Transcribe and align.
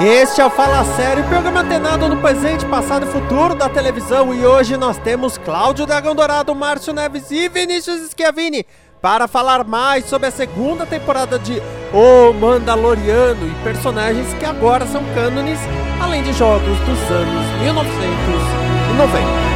Este 0.00 0.40
é 0.40 0.46
o 0.46 0.50
Fala 0.50 0.84
Sério, 0.94 1.24
programa 1.24 1.60
antenado 1.60 2.08
no 2.08 2.18
presente, 2.18 2.64
passado 2.66 3.04
e 3.04 3.10
futuro 3.10 3.56
da 3.56 3.68
televisão. 3.68 4.32
E 4.32 4.46
hoje 4.46 4.76
nós 4.76 4.96
temos 4.96 5.36
Cláudio 5.38 5.86
Dragão 5.86 6.14
Dourado, 6.14 6.54
Márcio 6.54 6.92
Neves 6.92 7.28
e 7.32 7.48
Vinícius 7.48 8.08
Schiavini 8.10 8.64
para 9.02 9.26
falar 9.26 9.64
mais 9.64 10.04
sobre 10.04 10.28
a 10.28 10.30
segunda 10.30 10.86
temporada 10.86 11.36
de 11.36 11.60
O 11.92 12.32
Mandaloriano 12.32 13.44
e 13.44 13.64
personagens 13.64 14.32
que 14.34 14.44
agora 14.44 14.86
são 14.86 15.02
cânones, 15.14 15.58
além 16.00 16.22
de 16.22 16.32
jogos 16.32 16.78
dos 16.78 17.10
anos 17.10 17.60
1990. 17.60 19.47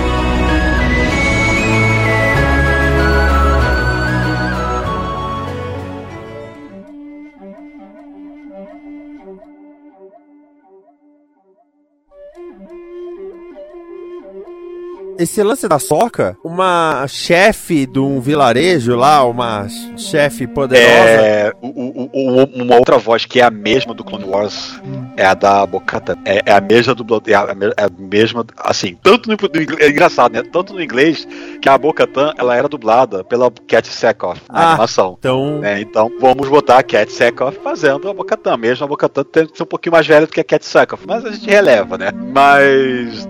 Esse 15.22 15.42
lance 15.42 15.68
da 15.68 15.78
soca, 15.78 16.36
uma 16.44 17.06
chefe 17.08 17.86
de 17.86 17.98
um 17.98 18.20
vilarejo 18.20 18.96
lá, 18.96 19.24
uma 19.24 19.66
chefe 19.96 20.46
poderosa. 20.46 20.88
É, 20.88 21.52
o, 21.60 21.68
o, 21.68 22.10
o, 22.12 22.44
uma 22.62 22.76
outra 22.76 22.98
voz 22.98 23.24
que 23.24 23.40
é 23.40 23.44
a 23.44 23.50
mesma 23.50 23.94
do 23.94 24.04
Clone 24.04 24.24
Wars 24.24 24.80
hum. 24.84 25.06
é 25.16 25.24
a 25.24 25.34
da 25.34 25.64
Bocata. 25.64 26.18
É, 26.24 26.42
é, 26.46 26.52
a 26.52 26.60
mesma 26.60 26.94
do 26.94 27.22
é 27.26 27.34
a, 27.34 27.56
é 27.76 27.84
a 27.84 27.90
mesma, 27.98 28.44
assim, 28.58 28.96
tanto 29.02 29.28
no, 29.28 29.36
é 29.78 29.88
engraçado, 29.88 30.32
né? 30.32 30.42
Tanto 30.42 30.74
no 30.74 30.82
inglês 30.82 31.26
que 31.60 31.68
a 31.68 31.78
Bocatan 31.78 32.32
ela 32.36 32.56
era 32.56 32.68
dublada 32.68 33.22
pela 33.22 33.50
Cat 33.68 33.88
Sackhoff 33.88 34.40
na 34.50 34.58
ah, 34.58 34.68
animação. 34.70 35.16
Então, 35.18 35.60
é, 35.62 35.80
então 35.80 36.10
vamos 36.20 36.48
botar 36.48 36.78
a 36.78 36.82
Cat 36.82 37.12
Sackhoff 37.12 37.58
fazendo 37.62 38.08
a 38.08 38.14
Bocatan, 38.14 38.56
mesmo 38.56 38.84
a 38.84 38.88
Bocatan 38.88 39.24
tendo 39.24 39.52
que 39.52 39.56
ser 39.56 39.62
um 39.62 39.66
pouquinho 39.66 39.92
mais 39.92 40.06
velha 40.06 40.26
do 40.26 40.32
que 40.32 40.40
a 40.40 40.44
Cat 40.44 40.64
Sackhoff, 40.66 41.04
mas 41.06 41.24
a 41.24 41.30
gente 41.30 41.48
releva, 41.48 41.96
né? 41.96 42.10
Mas 42.12 43.28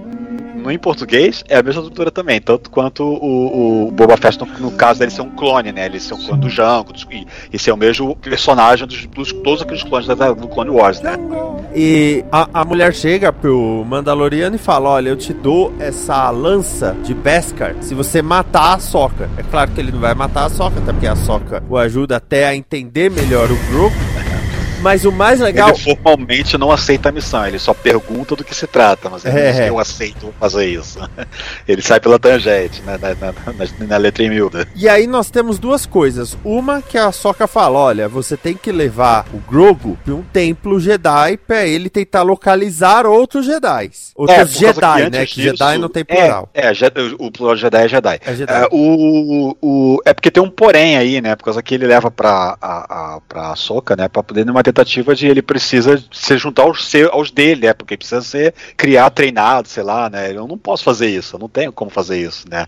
no 0.63 0.71
em 0.71 0.79
português 0.79 1.45
é 1.49 1.57
a 1.59 1.63
mesma 1.63 1.83
doutora 1.83 2.11
também, 2.11 2.41
tanto 2.41 2.71
quanto 2.71 3.03
o, 3.05 3.87
o 3.87 3.91
Boba 3.91 4.17
Fett, 4.17 4.39
no, 4.39 4.47
no, 4.59 4.73
caso 4.73 5.01
dele 5.01 5.11
ser 5.11 5.23
um 5.23 5.31
clone, 5.31 5.73
né? 5.73 5.87
Ele 5.87 6.01
ser 6.01 6.15
um 6.15 6.19
clone 6.19 6.41
do 6.41 6.49
Jango 6.49 6.93
e, 7.11 7.27
e 7.53 7.59
ser 7.59 7.73
o 7.73 7.77
mesmo 7.77 8.17
personagem 8.17 8.87
dos, 8.87 9.07
dos 9.07 9.33
todos 9.33 9.63
aqueles 9.63 9.83
clones 9.83 10.07
da, 10.07 10.33
do 10.33 10.49
Clone 10.49 10.71
Wars, 10.71 11.01
né? 11.01 11.17
E 11.75 12.25
a, 12.31 12.49
a 12.61 12.65
mulher 12.65 12.95
chega 12.95 13.33
pro 13.33 13.85
Mandaloriano 13.87 14.57
e 14.57 14.59
fala: 14.59 14.91
Olha, 14.91 15.09
eu 15.09 15.17
te 15.17 15.33
dou 15.33 15.73
essa 15.79 16.31
lança 16.31 16.97
de 17.03 17.15
Beskar 17.15 17.75
se 17.81 17.95
você 17.95 18.23
matar 18.23 18.75
a 18.75 18.79
Soca. 18.79 19.29
É 19.37 19.43
claro 19.43 19.71
que 19.71 19.81
ele 19.81 19.91
não 19.91 20.01
vai 20.01 20.15
matar 20.15 20.45
a 20.45 20.51
Soca, 20.51 20.79
até 20.79 20.93
porque 20.93 21.07
a 21.07 21.17
Soca 21.17 21.63
o 21.69 21.77
ajuda 21.77 22.17
até 22.17 22.47
a 22.47 22.55
entender 22.55 23.11
melhor 23.11 23.51
o 23.51 23.57
grupo. 23.71 23.97
Mas 24.83 25.05
o 25.05 25.13
mais 25.13 25.39
legal. 25.39 25.69
Ele 25.69 25.79
formalmente 25.79 26.59
não 26.59 26.73
aceita 26.73 27.09
a 27.09 27.13
missão, 27.13 27.47
ele 27.47 27.59
só 27.59 27.73
pergunta 27.73 28.35
do 28.35 28.43
que 28.43 28.55
se 28.55 28.67
trata, 28.67 29.09
mas 29.09 29.25
ele 29.25 29.39
é. 29.39 29.53
diz 29.53 29.61
que 29.61 29.69
eu 29.69 29.79
aceito 29.79 30.35
fazer 30.41 30.67
isso. 30.67 30.99
Ele 31.67 31.81
sai 31.81 32.01
pela 32.01 32.19
tangente, 32.19 32.83
né, 32.83 32.99
na, 33.01 33.15
na, 33.15 33.33
na, 33.33 33.87
na 33.87 33.97
letra 33.97 34.29
miúda. 34.29 34.67
E 34.75 34.89
aí 34.89 35.07
nós 35.07 35.31
temos 35.31 35.59
duas 35.59 35.87
coisas. 35.87 36.37
Uma 36.45 36.83
que 36.83 36.99
a 36.99 37.13
Soca 37.13 37.47
fala: 37.47 37.79
olha, 37.79 38.09
você 38.09 38.37
tem 38.37 38.55
que 38.55 38.73
levar 38.73 39.27
o 39.33 39.39
Grogu 39.39 39.97
para 40.05 40.15
um 40.15 40.23
templo 40.23 40.81
Jedi 40.81 41.37
para 41.37 41.65
ele 41.65 41.89
tentar 41.89 42.23
localizar 42.23 43.07
outros 43.07 43.47
Jedi. 43.47 43.91
Outros 44.15 44.39
é, 44.39 44.47
Jedi, 44.47 45.11
né? 45.11 45.27
Que 45.27 45.35
disso, 45.35 45.57
Jedi 45.57 45.79
não 45.79 45.89
tem 45.89 46.05
plural. 46.05 46.49
É, 46.53 46.67
é 46.67 46.73
o 47.19 47.31
plural 47.31 47.57
Jedi 47.57 47.85
é 47.85 47.89
Jedi. 47.89 48.21
É, 48.25 48.35
Jedi. 48.35 48.53
É, 48.53 48.69
o, 48.71 49.57
o, 49.63 50.03
é 50.05 50.13
porque 50.13 50.31
tem 50.31 50.43
um 50.43 50.51
porém 50.51 50.97
aí, 50.97 51.21
né? 51.21 51.37
Por 51.37 51.45
causa 51.45 51.63
que 51.63 51.75
ele 51.75 51.87
leva 51.87 52.11
pra, 52.11 52.57
a, 52.61 53.17
a, 53.17 53.21
pra 53.29 53.55
Soca, 53.57 53.95
né? 53.95 54.09
Pra 54.09 54.23
poder 54.23 54.45
numa 54.45 54.63
tentativa 54.73 55.15
de 55.15 55.27
ele 55.27 55.43
precisa 55.43 56.03
se 56.11 56.39
juntar 56.39 56.63
aos, 56.63 56.89
seu, 56.89 57.13
aos 57.13 57.31
dele, 57.31 57.67
né? 57.67 57.75
Porque 57.75 57.97
precisa 57.97 58.23
ser 58.23 58.55
criar 58.77 59.11
treinado, 59.11 59.69
sei 59.69 59.83
lá, 59.83 60.09
né? 60.09 60.31
Eu 60.33 60.49
não 60.49 60.57
posso 60.57 60.83
fazer 60.83 61.09
isso, 61.09 61.37
eu 61.37 61.41
não 61.41 61.49
tenho 61.49 61.73
como 61.73 61.91
fazer 61.91 62.19
isso, 62.19 62.47
né? 62.51 62.67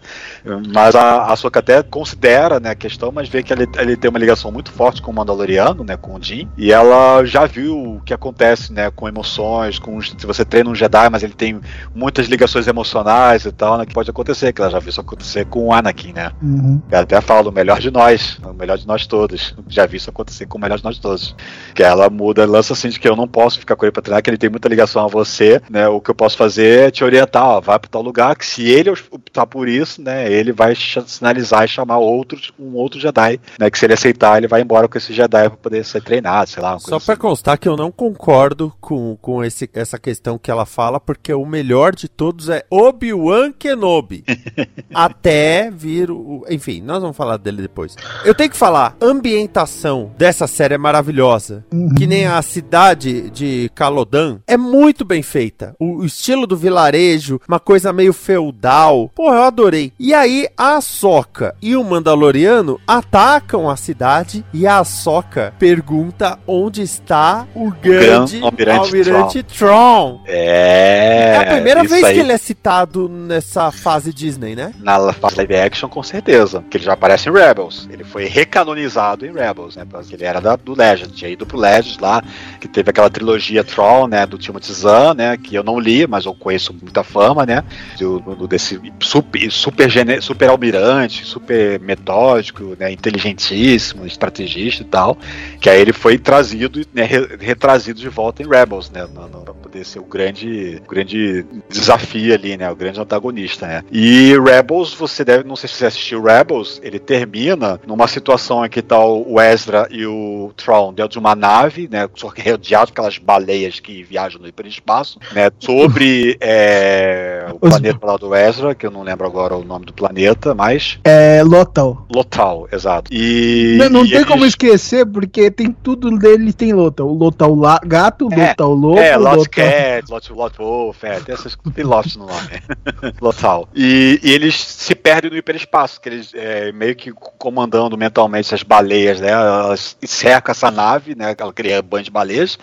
Mas 0.73 0.95
a, 0.95 1.33
a 1.33 1.37
Soka 1.37 1.61
até 1.61 1.83
considera 1.83 2.61
né, 2.61 2.71
a 2.71 2.75
questão, 2.75 3.11
mas 3.11 3.29
vê 3.29 3.43
que 3.43 3.53
ele, 3.53 3.67
ele 3.79 3.97
tem 3.97 4.11
uma 4.11 4.19
ligação 4.19 4.53
muito 4.53 4.71
forte 4.71 5.01
com 5.01 5.11
o 5.11 5.15
Mandaloriano, 5.15 5.83
né? 5.85 5.97
Com 5.97 6.15
o 6.15 6.23
Jin, 6.23 6.49
e 6.57 6.73
ela 6.73 7.25
já 7.25 7.47
viu 7.47 7.97
o 7.97 8.01
que 8.01 8.13
acontece, 8.13 8.73
né? 8.73 8.91
Com 8.91 9.09
emoções, 9.09 9.79
com 9.79 10.01
se 10.01 10.27
você 10.27 10.45
treina 10.45 10.71
um 10.71 10.75
Jedi, 10.75 11.09
mas 11.09 11.23
ele 11.23 11.35
tem 11.35 11.61
muitas 11.95 12.27
ligações 12.27 12.67
emocionais 12.67 13.45
e 13.45 13.53
tal, 13.53 13.79
né? 13.79 13.87
Que 13.87 13.95
pode 13.95 14.11
acontecer, 14.11 14.53
que 14.53 14.61
ela 14.61 14.71
já 14.71 14.79
viu 14.79 14.91
isso 14.91 15.01
acontecer 15.01 15.47
com 15.47 15.69
o 15.69 15.73
Anakin, 15.73 16.13
né? 16.13 16.33
Uhum. 16.43 16.81
Ela 16.91 17.03
até 17.03 17.21
fala 17.21 17.49
o 17.49 17.53
melhor 17.53 17.81
de 17.81 17.91
nós, 17.91 18.39
o 18.45 18.53
melhor 18.53 18.77
de 18.77 18.87
nós 18.87 19.07
todos. 19.07 19.55
Já 19.69 19.87
vi 19.87 19.97
isso 19.97 20.11
acontecer 20.11 20.47
com 20.47 20.59
o 20.59 20.61
melhor 20.61 20.79
de 20.79 20.85
nós 20.85 20.99
todos. 20.99 21.35
Que 21.75 21.83
ela 21.83 21.94
ela 21.95 22.11
muda, 22.11 22.45
lança 22.47 22.73
assim 22.73 22.89
de 22.89 23.01
que 23.01 23.09
eu 23.09 23.17
não 23.17 23.27
posso 23.27 23.59
ficar 23.59 23.77
com 23.77 23.85
ele 23.85 23.93
pra 23.93 24.03
treinar, 24.03 24.23
que 24.23 24.31
ele 24.31 24.39
tem 24.39 24.51
muita 24.51 24.69
ligação 24.69 25.05
a 25.05 25.09
você, 25.09 25.61
né? 25.71 25.89
O 25.89 26.01
que 26.01 26.11
eu 26.11 26.15
posso 26.15 26.37
fazer 26.37 26.89
é 26.89 26.91
te 26.91 27.05
orientar, 27.05 27.45
ó, 27.45 27.61
vai 27.61 27.79
pra 27.79 27.91
tal 27.91 28.03
lugar, 28.03 28.37
que 28.37 28.45
se 28.45 28.69
ele 28.69 28.91
optar 28.91 29.47
por 29.47 29.69
isso, 29.69 30.03
né, 30.03 30.31
ele 30.31 30.53
vai 30.53 30.75
sinalizar 30.75 31.65
e 31.65 31.69
chamar 31.69 31.99
outros, 31.99 32.53
um 32.59 32.75
outro 32.75 33.01
Jedi, 33.01 33.41
né? 33.59 33.71
Que 33.71 33.79
se 33.79 33.87
ele 33.87 33.95
aceitar, 33.95 34.37
ele 34.37 34.49
vai 34.49 34.61
embora 34.61 34.89
com 34.89 34.99
esse 34.99 35.13
Jedi 35.13 35.49
pra 35.49 35.57
poder 35.57 35.85
ser 35.85 36.03
treinado, 36.03 36.51
sei 36.51 36.63
lá. 36.63 36.79
Só 36.79 36.99
pra 36.99 37.15
assim. 37.15 37.21
constar 37.21 37.59
que 37.59 37.69
eu 37.69 37.77
não 37.77 37.91
concordo 37.91 38.73
com, 38.81 39.17
com 39.21 39.45
esse, 39.45 39.69
essa 39.73 39.99
questão 39.99 40.39
que 40.39 40.51
ela 40.51 40.67
fala, 40.67 41.01
porque 41.01 41.33
o 41.33 41.47
melhor 41.47 41.95
de 41.95 42.09
todos 42.09 42.49
é 42.49 42.65
Obi-Wan 42.71 43.53
Kenobi. 43.53 44.25
Até 44.95 45.71
vir 45.71 46.11
o. 46.11 46.45
Enfim, 46.49 46.81
nós 46.81 47.01
vamos 47.01 47.17
falar 47.17 47.37
dele 47.37 47.63
depois. 47.63 47.97
Eu 48.25 48.35
tenho 48.35 48.51
que 48.51 48.57
falar, 48.57 48.97
ambientação 49.01 50.13
dessa 50.17 50.47
série 50.47 50.75
é 50.75 50.79
maravilhosa. 50.79 51.65
Uhum 51.75 51.95
que 51.95 52.07
nem 52.07 52.27
a 52.27 52.43
cidade 52.43 53.31
de 53.31 53.71
Calodan, 53.75 54.39
é 54.47 54.57
muito 54.57 55.05
bem 55.05 55.23
feita. 55.23 55.75
O, 55.79 56.05
estilo 56.05 56.47
do 56.47 56.57
vilarejo, 56.57 57.41
uma 57.49 57.61
coisa 57.61 57.93
meio 57.93 58.13
feudal. 58.13 59.11
Pô, 59.15 59.33
eu 59.33 59.43
adorei. 59.43 59.93
E 59.99 60.13
aí 60.13 60.49
a 60.57 60.81
Soca 60.81 61.55
e 61.63 61.77
o 61.77 61.85
Mandaloriano 61.85 62.81
atacam 62.87 63.71
a 63.71 63.77
cidade 63.77 64.45
e 64.53 64.67
a 64.67 64.83
Soca 64.85 65.55
pergunta 65.59 66.39
onde 66.47 66.83
está 66.83 67.47
o 67.55 67.71
grande 67.71 68.39
o 68.39 68.47
Almirante, 68.47 68.79
Almirante 68.79 69.43
Tron. 69.43 69.69
Tron. 69.69 70.21
É. 70.27 71.35
É 71.35 71.37
a 71.37 71.55
primeira 71.55 71.85
vez 71.85 72.05
aí. 72.05 72.15
que 72.15 72.21
ele 72.21 72.33
é 72.33 72.39
citado 72.39 73.09
nessa 73.09 73.71
fase 73.71 74.13
Disney, 74.13 74.55
né? 74.55 74.73
Na 74.81 75.13
fase 75.13 75.37
live 75.37 75.57
action, 75.57 75.89
com 75.89 76.03
certeza. 76.03 76.65
Que 76.71 76.77
ele 76.77 76.85
já 76.85 76.93
aparece 76.93 77.29
em 77.29 77.33
Rebels. 77.33 77.89
Ele 77.91 78.05
foi 78.05 78.27
recanonizado 78.27 79.27
em 79.27 79.33
Rebels, 79.33 79.77
né? 79.77 79.87
Porque 79.89 80.15
ele 80.15 80.25
era 80.25 80.41
da, 80.41 80.57
do 80.57 80.77
Legend, 80.77 81.13
tinha 81.13 81.31
ido 81.31 81.47
pro 81.47 81.59
Legend 81.65 81.99
lá, 82.01 82.23
que 82.61 82.69
teve 82.69 82.91
aquela 82.91 83.11
trilogia 83.11 83.65
Troll, 83.65 84.07
né, 84.07 84.27
do 84.27 84.39
Timothy 84.39 84.73
Zahn, 84.73 85.15
né, 85.15 85.37
que 85.37 85.55
eu 85.55 85.63
não 85.63 85.79
li, 85.79 86.07
mas 86.07 86.25
eu 86.25 86.35
conheço 86.35 86.75
muita 86.81 87.03
fama, 87.03 87.47
né, 87.47 87.65
do, 87.99 88.47
desse 88.47 88.81
super, 89.01 89.51
super, 89.51 90.23
super 90.23 90.51
almirante, 90.51 91.25
super 91.25 91.81
metódico, 91.81 92.77
né, 92.79 92.93
inteligentíssimo, 92.93 94.07
estrategista 94.07 94.83
e 94.83 94.87
tal, 94.87 95.17
que 95.61 95.71
aí 95.71 95.81
ele 95.81 95.93
foi 95.93 96.19
trazido, 96.19 96.83
né, 96.93 97.09
retrazido 97.41 98.01
de 98.01 98.09
volta 98.09 98.43
em 98.43 98.49
Rebels, 98.49 98.91
né, 98.91 99.07
pra 99.45 99.55
poder 99.55 99.85
ser 99.85 100.01
o 100.01 100.05
grande, 100.05 100.83
grande 100.89 101.45
desafio 101.69 102.35
ali, 102.35 102.57
né, 102.57 102.71
o 102.71 102.77
grande 102.77 103.01
antagonista, 103.01 103.67
né. 103.67 103.83
E 103.91 104.35
Rebels, 104.39 104.93
você 104.93 105.25
deve, 105.25 105.45
não 105.45 105.57
sei 105.57 105.69
se 105.69 105.77
você 105.77 105.87
assistiu 105.87 106.23
Rebels, 106.23 106.81
ele 106.83 106.99
termina 106.99 107.81
numa 107.87 108.07
situação 108.09 108.65
em 108.65 108.69
que 108.69 108.83
tá 108.83 108.99
o 108.99 109.41
Ezra 109.41 109.89
e 109.91 110.07
o 110.07 110.53
Tron 110.57 110.93
dentro 110.93 111.13
de 111.13 111.19
uma 111.19 111.35
nave 111.35 111.54
nave, 111.55 111.89
né, 111.91 112.09
rodeado 112.21 112.91
aquelas 112.91 113.19
baleias 113.19 113.79
que 113.79 114.03
viajam 114.03 114.41
no 114.41 114.49
hiperespaço, 114.49 115.19
né, 115.33 115.51
sobre 115.61 116.37
é, 116.41 117.45
é, 117.49 117.53
o 117.53 117.59
Os... 117.61 117.71
planeta 117.71 118.07
lá 118.07 118.17
do 118.17 118.35
Ezra, 118.35 118.75
que 118.75 118.87
eu 118.87 118.91
não 118.91 119.03
lembro 119.03 119.27
agora 119.27 119.57
o 119.57 119.65
nome 119.65 119.87
do 119.87 119.93
planeta, 119.93 120.55
mas. 120.55 120.99
É 121.05 121.43
Lotal. 121.43 122.07
Lotal, 122.13 122.69
exato. 122.73 123.13
E. 123.13 123.77
Não, 123.79 123.89
não 123.89 124.05
e 124.05 124.09
tem 124.09 124.19
eles... 124.19 124.29
como 124.29 124.45
esquecer, 124.45 125.07
porque 125.07 125.51
tem 125.51 125.71
tudo 125.71 126.11
dele 126.19 126.53
tem 126.53 126.73
Lotal. 126.73 127.07
O 127.07 127.15
Lotal 127.15 127.55
la... 127.55 127.81
gato, 127.85 128.29
é, 128.33 128.49
Lotal 128.49 128.75
lobo. 128.75 128.99
É, 128.99 129.17
Lot 129.17 129.37
Lotal... 129.37 129.45
Cat, 129.51 130.11
Lot, 130.11 130.33
Lot 130.33 130.59
Wolf, 130.59 131.05
é, 131.05 131.21
tem 131.21 131.35
essas. 131.35 131.57
Tem 131.75 131.85
Lost 131.85 132.17
no 132.17 132.27
nome. 132.27 132.63
Lotal. 133.21 133.69
E, 133.75 134.21
e, 134.23 134.33
eles 134.33 134.61
se 134.61 134.95
perdem 134.95 135.31
no 135.31 135.37
hiperespaço, 135.37 136.01
que 136.01 136.09
eles 136.09 136.33
é, 136.35 136.73
meio 136.73 136.95
que 136.97 137.13
comandando 137.13 137.97
mentalmente 137.97 138.47
essas 138.47 138.63
baleias, 138.63 139.21
né? 139.21 139.31
Elas 139.31 139.97
cercam 140.03 140.53
essa 140.53 140.71
nave, 140.71 141.15
né? 141.15 141.35
Ela 141.45 141.53
cria 141.53 141.83
banho 141.83 142.05
de 142.05 142.11
baleias. 142.11 142.59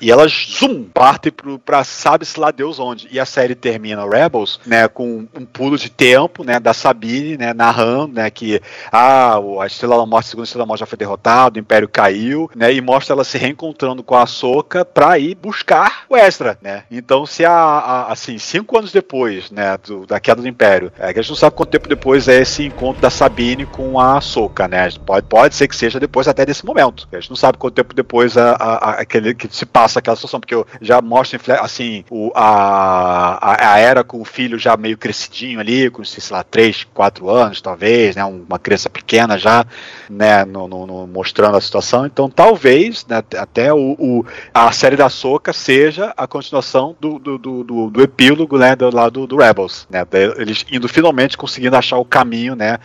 E 0.00 0.10
elas, 0.10 0.32
zoom, 0.58 0.84
partem 0.84 1.32
pro, 1.32 1.58
pra 1.58 1.82
sabe-se 1.82 2.38
lá 2.38 2.50
Deus 2.50 2.78
onde. 2.78 3.08
E 3.10 3.18
a 3.18 3.24
série 3.24 3.54
termina, 3.54 4.08
Rebels, 4.08 4.60
né, 4.64 4.86
com 4.86 5.26
um 5.34 5.44
pulo 5.44 5.76
de 5.76 5.90
tempo, 5.90 6.44
né, 6.44 6.60
da 6.60 6.72
Sabine, 6.72 7.36
né, 7.36 7.52
narrando, 7.52 8.14
né, 8.14 8.30
que 8.30 8.60
ah, 8.92 9.38
a 9.60 9.66
Estrela 9.66 9.96
da 9.96 10.06
Morte, 10.06 10.26
a 10.26 10.30
segunda 10.30 10.44
Estrela 10.44 10.64
da 10.64 10.68
Morte 10.68 10.80
já 10.80 10.86
foi 10.86 10.98
derrotada, 10.98 11.58
o 11.58 11.60
Império 11.60 11.88
caiu, 11.88 12.48
né, 12.54 12.72
e 12.72 12.80
mostra 12.80 13.14
ela 13.14 13.24
se 13.24 13.38
reencontrando 13.38 14.02
com 14.02 14.14
a 14.14 14.26
Soca 14.26 14.84
pra 14.84 15.18
ir 15.18 15.34
buscar 15.34 16.04
o 16.08 16.16
Extra, 16.16 16.56
né. 16.62 16.84
Então, 16.90 17.26
se 17.26 17.44
a, 17.44 17.52
a 17.52 18.12
assim, 18.12 18.38
cinco 18.38 18.78
anos 18.78 18.92
depois, 18.92 19.50
né, 19.50 19.76
do, 19.78 20.06
da 20.06 20.20
queda 20.20 20.40
do 20.40 20.48
Império, 20.48 20.92
é 20.98 21.08
a 21.08 21.12
gente 21.12 21.30
não 21.30 21.36
sabe 21.36 21.56
quanto 21.56 21.70
tempo 21.70 21.88
depois 21.88 22.28
é 22.28 22.40
esse 22.40 22.64
encontro 22.64 23.02
da 23.02 23.10
Sabine 23.10 23.66
com 23.66 23.98
a 23.98 24.20
Soca, 24.20 24.68
né, 24.68 24.88
pode, 25.04 25.26
pode 25.26 25.54
ser 25.56 25.66
que 25.66 25.74
seja 25.74 25.98
depois 25.98 26.28
até 26.28 26.46
desse 26.46 26.64
momento. 26.64 27.08
A 27.10 27.18
gente 27.18 27.30
não 27.30 27.36
sabe 27.36 27.58
quanto 27.58 27.74
tempo 27.74 27.94
depois 27.94 28.17
a, 28.36 28.52
a, 28.52 28.90
a 28.90 28.90
aquele 29.00 29.34
que 29.34 29.48
se 29.54 29.64
passa 29.64 29.98
aquela 29.98 30.16
situação, 30.16 30.40
porque 30.40 30.54
eu 30.54 30.66
já 30.80 31.00
mostro 31.00 31.38
assim 31.60 32.04
o, 32.10 32.32
a, 32.34 33.74
a 33.74 33.78
era 33.78 34.02
com 34.02 34.20
o 34.20 34.24
filho 34.24 34.58
já 34.58 34.76
meio 34.76 34.96
crescidinho 34.96 35.60
ali, 35.60 35.90
com 35.90 36.04
sei 36.04 36.22
lá, 36.30 36.42
3, 36.42 36.84
4 36.92 37.30
anos, 37.30 37.60
talvez, 37.60 38.16
né? 38.16 38.24
Uma 38.24 38.58
criança 38.58 38.88
pequena 38.90 39.38
já, 39.38 39.64
né? 40.08 40.44
No, 40.44 40.66
no, 40.66 40.86
no 40.86 41.06
mostrando 41.06 41.56
a 41.56 41.60
situação. 41.60 42.06
Então, 42.06 42.28
talvez, 42.28 43.06
né, 43.06 43.22
até 43.36 43.72
o, 43.72 43.96
o, 43.98 44.26
a 44.52 44.70
série 44.72 44.96
da 44.96 45.08
Soca 45.08 45.52
seja 45.52 46.12
a 46.16 46.26
continuação 46.26 46.96
do, 47.00 47.18
do, 47.18 47.38
do, 47.38 47.90
do 47.90 48.02
epílogo, 48.02 48.58
né? 48.58 48.74
Do 48.74 48.94
lado 48.94 49.26
do, 49.26 49.36
Rebels, 49.36 49.86
né? 49.90 50.06
Eles 50.36 50.64
indo 50.70 50.88
finalmente 50.88 51.36
conseguindo 51.36 51.76
achar 51.76 51.98
o 51.98 52.04
caminho, 52.04 52.54
né? 52.54 52.78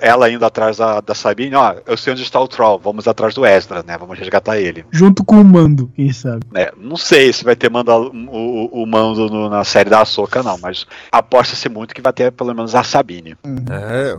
Ela 0.00 0.30
indo 0.30 0.44
atrás 0.44 0.76
da, 0.76 1.00
da 1.00 1.14
Sabine, 1.14 1.54
ó, 1.54 1.74
eu 1.86 1.96
sei 1.96 2.12
onde 2.12 2.22
está 2.22 2.40
o 2.40 2.48
Troll, 2.48 2.78
vamos 2.78 3.08
atrás 3.08 3.34
do 3.34 3.44
Ezra, 3.44 3.82
né? 3.86 3.96
Vamos 3.98 4.18
resgatar 4.18 4.58
ele. 4.58 4.67
Junto 4.90 5.24
com 5.24 5.40
o 5.40 5.44
Mando, 5.44 5.90
quem 5.94 6.12
sabe. 6.12 6.46
É, 6.54 6.72
não 6.76 6.96
sei 6.96 7.32
se 7.32 7.44
vai 7.44 7.56
ter 7.56 7.70
manda, 7.70 7.96
o, 7.98 8.82
o 8.82 8.86
mando 8.86 9.28
no, 9.28 9.48
na 9.48 9.64
série 9.64 9.90
da 9.90 10.04
Soca, 10.04 10.42
não, 10.42 10.58
mas 10.58 10.86
aposta-se 11.10 11.68
muito 11.68 11.94
que 11.94 12.02
vai 12.02 12.12
ter 12.12 12.32
pelo 12.32 12.54
menos 12.54 12.74
a 12.74 12.82
Sabine. 12.82 13.36
Uhum. 13.44 13.64
É, 13.70 14.16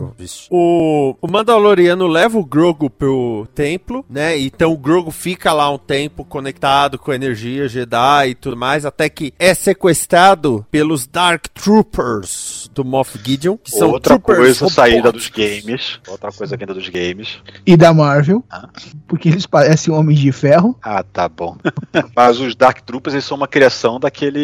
o, 0.50 1.16
o 1.20 1.30
Mandaloriano 1.30 2.06
leva 2.06 2.38
o 2.38 2.44
Grogu 2.44 2.90
pro 2.90 3.46
templo, 3.54 4.04
né? 4.08 4.38
Então 4.38 4.72
o 4.72 4.78
Grogu 4.78 5.10
fica 5.10 5.52
lá 5.52 5.70
um 5.70 5.78
tempo 5.78 6.24
conectado 6.24 6.98
com 6.98 7.10
a 7.10 7.14
energia 7.14 7.68
Jedi 7.68 8.30
e 8.30 8.34
tudo 8.34 8.56
mais, 8.56 8.84
até 8.84 9.08
que 9.08 9.32
é 9.38 9.54
sequestrado 9.54 10.64
pelos 10.70 11.06
Dark 11.06 11.46
Troopers 11.48 12.70
do 12.74 12.84
Moff 12.84 13.18
Gideon. 13.22 13.56
Que 13.56 13.70
são 13.70 13.90
Outra 13.90 14.18
coisa 14.18 14.68
saída 14.68 15.12
dos 15.12 15.28
games. 15.28 16.00
Outra 16.08 16.32
coisa 16.32 16.56
vinda 16.56 16.74
dos 16.74 16.88
games. 16.88 17.38
E 17.66 17.76
da 17.76 17.92
Marvel. 17.92 18.44
Ah. 18.50 18.68
Porque 19.06 19.28
eles 19.28 19.46
parecem 19.46 19.92
homens 19.92 20.18
de 20.18 20.32
ferro. 20.40 20.76
Ah, 20.82 21.02
tá 21.02 21.28
bom. 21.28 21.56
Mas 22.16 22.40
os 22.40 22.54
Dark 22.54 22.80
Troopers 22.80 23.14
eles 23.14 23.24
são 23.24 23.36
uma 23.36 23.48
criação 23.48 24.00
daquele. 24.00 24.40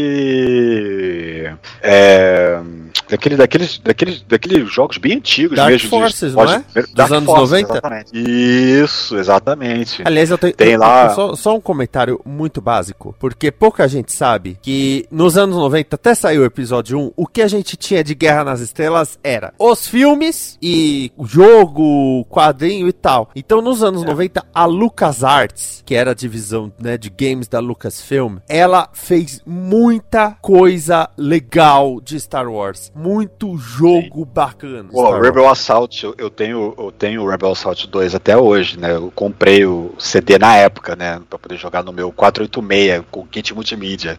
É, 1.83 2.61
daquele, 3.09 3.37
daqueles, 3.37 3.79
daqueles, 3.79 4.23
daqueles 4.23 4.73
jogos 4.73 4.99
bem 4.99 5.17
antigos 5.17 5.57
Dark 5.57 5.71
mesmo. 5.71 5.89
Forces, 5.89 6.31
de, 6.31 6.37
não 6.37 6.53
é? 6.53 6.65
Dos 6.75 6.93
Dark 6.93 7.13
anos 7.13 7.27
Forces, 7.27 7.51
90? 7.51 7.73
Exatamente. 7.73 8.11
Isso, 8.15 9.17
exatamente. 9.17 10.03
Aliás, 10.05 10.31
eu 10.31 10.39
tenho 10.39 10.55
Tem 10.55 10.73
eu, 10.73 10.81
lá... 10.81 11.11
Só, 11.11 11.35
só, 11.35 11.57
um 11.57 11.61
comentário 11.61 12.21
muito 12.25 12.61
básico, 12.61 13.15
porque 13.19 13.51
pouca 13.51 13.89
gente 13.89 14.13
sabe 14.13 14.59
que 14.61 15.07
nos 15.11 15.37
anos 15.37 15.57
90, 15.57 15.97
até 15.97 16.15
saiu 16.15 16.43
o 16.43 16.45
episódio 16.45 16.99
1, 16.99 17.13
o 17.17 17.27
que 17.27 17.43
a 17.43 17.49
gente 17.49 17.77
tinha 17.77 18.03
de 18.03 18.15
Guerra 18.15 18.45
nas 18.45 18.61
Estrelas 18.61 19.19
era 19.23 19.53
os 19.59 19.87
filmes 19.87 20.59
e 20.61 21.13
o 21.17 21.27
jogo, 21.27 22.25
quadrinho 22.27 22.89
e 22.89 22.93
tal. 22.93 23.31
Então, 23.35 23.63
nos 23.63 23.83
anos 23.83 24.03
é. 24.03 24.07
90, 24.07 24.47
a 24.53 24.65
LucasArts, 24.65 25.83
que 25.85 25.95
era 25.95 26.11
a 26.11 26.15
divisão 26.15 26.73
né, 26.81 26.97
de 26.97 27.11
games 27.11 27.49
da 27.49 27.61
Lucasfilm, 27.61 28.39
ela 28.49 28.89
fez 28.93 29.41
muita 29.47 30.33
coisa 30.41 31.09
legal 31.17 32.01
de 32.01 32.19
Star 32.19 32.49
Wars. 32.49 32.93
Muito 32.97 33.59
jogo 33.59 34.21
Sim. 34.21 34.29
bacana. 34.33 34.89
O 34.91 35.21
Rebel 35.21 35.47
Assault, 35.47 36.03
eu, 36.03 36.15
eu, 36.17 36.31
tenho 36.31 36.75
eu 36.79 36.91
tenho 36.91 37.23
o 37.23 37.29
Rebel 37.29 37.53
Assault 37.53 37.87
2 37.87 38.15
até 38.15 38.35
hoje, 38.35 38.79
né? 38.79 38.95
Eu 38.95 39.13
comprei 39.15 39.67
o 39.67 39.93
CD 39.99 40.39
na 40.39 40.57
época, 40.57 40.97
né? 40.97 41.21
Pra 41.29 41.39
poder 41.39 41.59
jogar 41.59 41.85
no 41.85 41.93
meu 41.93 42.11
486 42.11 43.05
com 43.11 43.27
kit 43.27 43.53
multimídia 43.53 44.19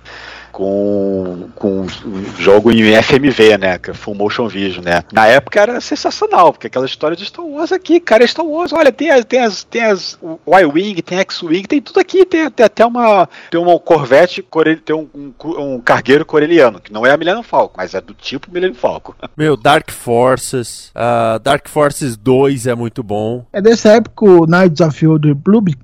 com, 0.58 1.50
com 1.54 1.86
jogo 2.40 2.72
em 2.72 3.00
FMV, 3.00 3.60
né? 3.60 3.78
Que 3.78 3.92
é 3.92 3.94
Full 3.94 4.16
Motion 4.16 4.48
Vision, 4.48 4.84
né? 4.84 5.04
Na 5.14 5.28
época 5.28 5.62
era 5.62 5.80
sensacional, 5.80 6.52
porque 6.52 6.66
aquela 6.66 6.88
história 6.88 7.16
de 7.16 7.24
Star 7.26 7.46
Wars 7.46 7.72
aqui, 7.72 8.00
cara, 8.00 8.24
é 8.24 8.28
Star 8.28 8.44
Wars, 8.44 8.74
olha, 8.74 8.92
tem 8.92 9.12
as, 9.12 9.24
tem 9.24 9.40
as, 9.40 9.64
tem 9.64 9.84
as 9.84 10.18
Y-Wing, 10.48 11.00
tem 11.04 11.20
X-Wing, 11.20 11.62
tem 11.62 11.80
tudo 11.80 12.00
aqui, 12.00 12.26
tem, 12.26 12.50
tem, 12.50 12.66
até 12.66 12.84
uma, 12.84 13.30
tem 13.52 13.62
uma 13.62 13.80
Corvette, 13.80 14.44
tem 14.84 14.96
um, 14.96 15.08
um, 15.14 15.74
um 15.76 15.80
cargueiro 15.80 16.26
coreliano, 16.26 16.82
que 16.82 16.92
não 16.92 17.06
é 17.06 17.12
a 17.12 17.18
Millennium 17.18 17.44
Falcon, 17.44 17.76
mas 17.78 17.94
é 17.94 18.02
do 18.02 18.16
tipo 18.16 18.52
Millennium 18.52 18.80
Falcon. 18.80 19.14
Meu, 19.38 19.56
Dark 19.56 19.92
Forces, 19.92 20.92
uh, 20.96 21.38
Dark 21.38 21.70
Forces 21.70 22.18
2 22.18 22.66
é 22.66 22.74
muito 22.74 23.04
bom. 23.04 23.46
É 23.54 23.62
dessa 23.62 23.90
época 23.90 24.26
o 24.26 24.48
Knights 24.48 24.82
of 24.82 25.00
the 25.22 25.28
Republic? 25.28 25.78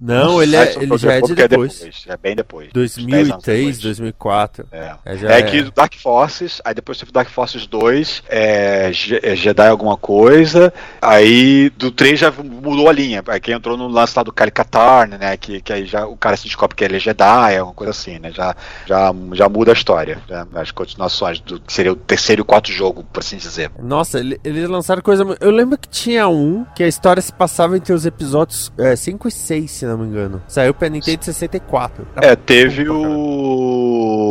Não, 0.00 0.42
ele, 0.42 0.56
é, 0.56 0.74
ele 0.82 0.98
já 0.98 1.12
é 1.12 1.20
de 1.20 1.34
depois. 1.36 1.82
É, 1.82 1.84
depois. 1.84 2.04
É 2.08 2.16
bem 2.16 2.34
depois. 2.34 2.68
2003, 2.72 3.91
2004. 3.98 4.66
É, 4.72 4.92
é, 5.04 5.14
é, 5.14 5.38
é 5.38 5.42
que 5.42 5.62
Dark 5.70 5.94
Forces, 5.94 6.60
aí 6.64 6.74
depois 6.74 6.98
teve 6.98 7.12
Dark 7.12 7.28
Forces 7.28 7.66
2, 7.66 8.22
é, 8.28 8.90
é, 9.22 9.36
Jedi 9.36 9.68
alguma 9.68 9.96
coisa, 9.96 10.72
aí 11.00 11.70
do 11.70 11.90
3 11.90 12.18
já 12.18 12.30
mudou 12.30 12.88
a 12.88 12.92
linha, 12.92 13.22
aí 13.28 13.40
quem 13.40 13.54
entrou 13.54 13.76
no 13.76 13.88
lance 13.88 14.14
lá 14.16 14.22
do 14.22 14.32
Caricatarn, 14.32 15.16
né, 15.18 15.36
que, 15.36 15.60
que 15.60 15.72
aí 15.72 15.86
já 15.86 16.06
o 16.06 16.16
cara 16.16 16.36
se 16.36 16.44
descobre 16.44 16.76
que 16.76 16.84
ele 16.84 16.96
é 16.96 17.00
Jedi, 17.00 17.54
é 17.54 17.62
uma 17.62 17.72
coisa 17.72 17.90
assim, 17.90 18.18
né, 18.18 18.30
já, 18.32 18.54
já, 18.86 19.14
já 19.32 19.48
muda 19.48 19.72
a 19.72 19.74
história, 19.74 20.18
né, 20.28 20.46
as 20.54 20.70
continuações 20.70 21.40
do 21.40 21.60
que 21.60 21.72
seria 21.72 21.92
o 21.92 21.96
terceiro 21.96 22.42
e 22.42 22.44
quarto 22.44 22.70
jogo, 22.70 23.04
por 23.04 23.20
assim 23.20 23.36
dizer. 23.36 23.70
Nossa, 23.78 24.18
eles 24.18 24.68
lançaram 24.68 25.02
coisa, 25.02 25.24
eu 25.40 25.50
lembro 25.50 25.78
que 25.78 25.88
tinha 25.88 26.28
um 26.28 26.64
que 26.74 26.82
a 26.82 26.88
história 26.88 27.20
se 27.20 27.32
passava 27.32 27.76
entre 27.76 27.92
os 27.92 28.06
episódios 28.06 28.72
5 28.96 29.26
é, 29.26 29.28
e 29.28 29.32
6, 29.32 29.70
se 29.70 29.86
não 29.86 29.98
me 29.98 30.06
engano. 30.06 30.42
Saiu 30.46 30.74
pra 30.74 30.88
Nintendo 30.88 31.24
64. 31.24 32.06
É, 32.16 32.36
teve 32.36 32.88
o 32.88 33.81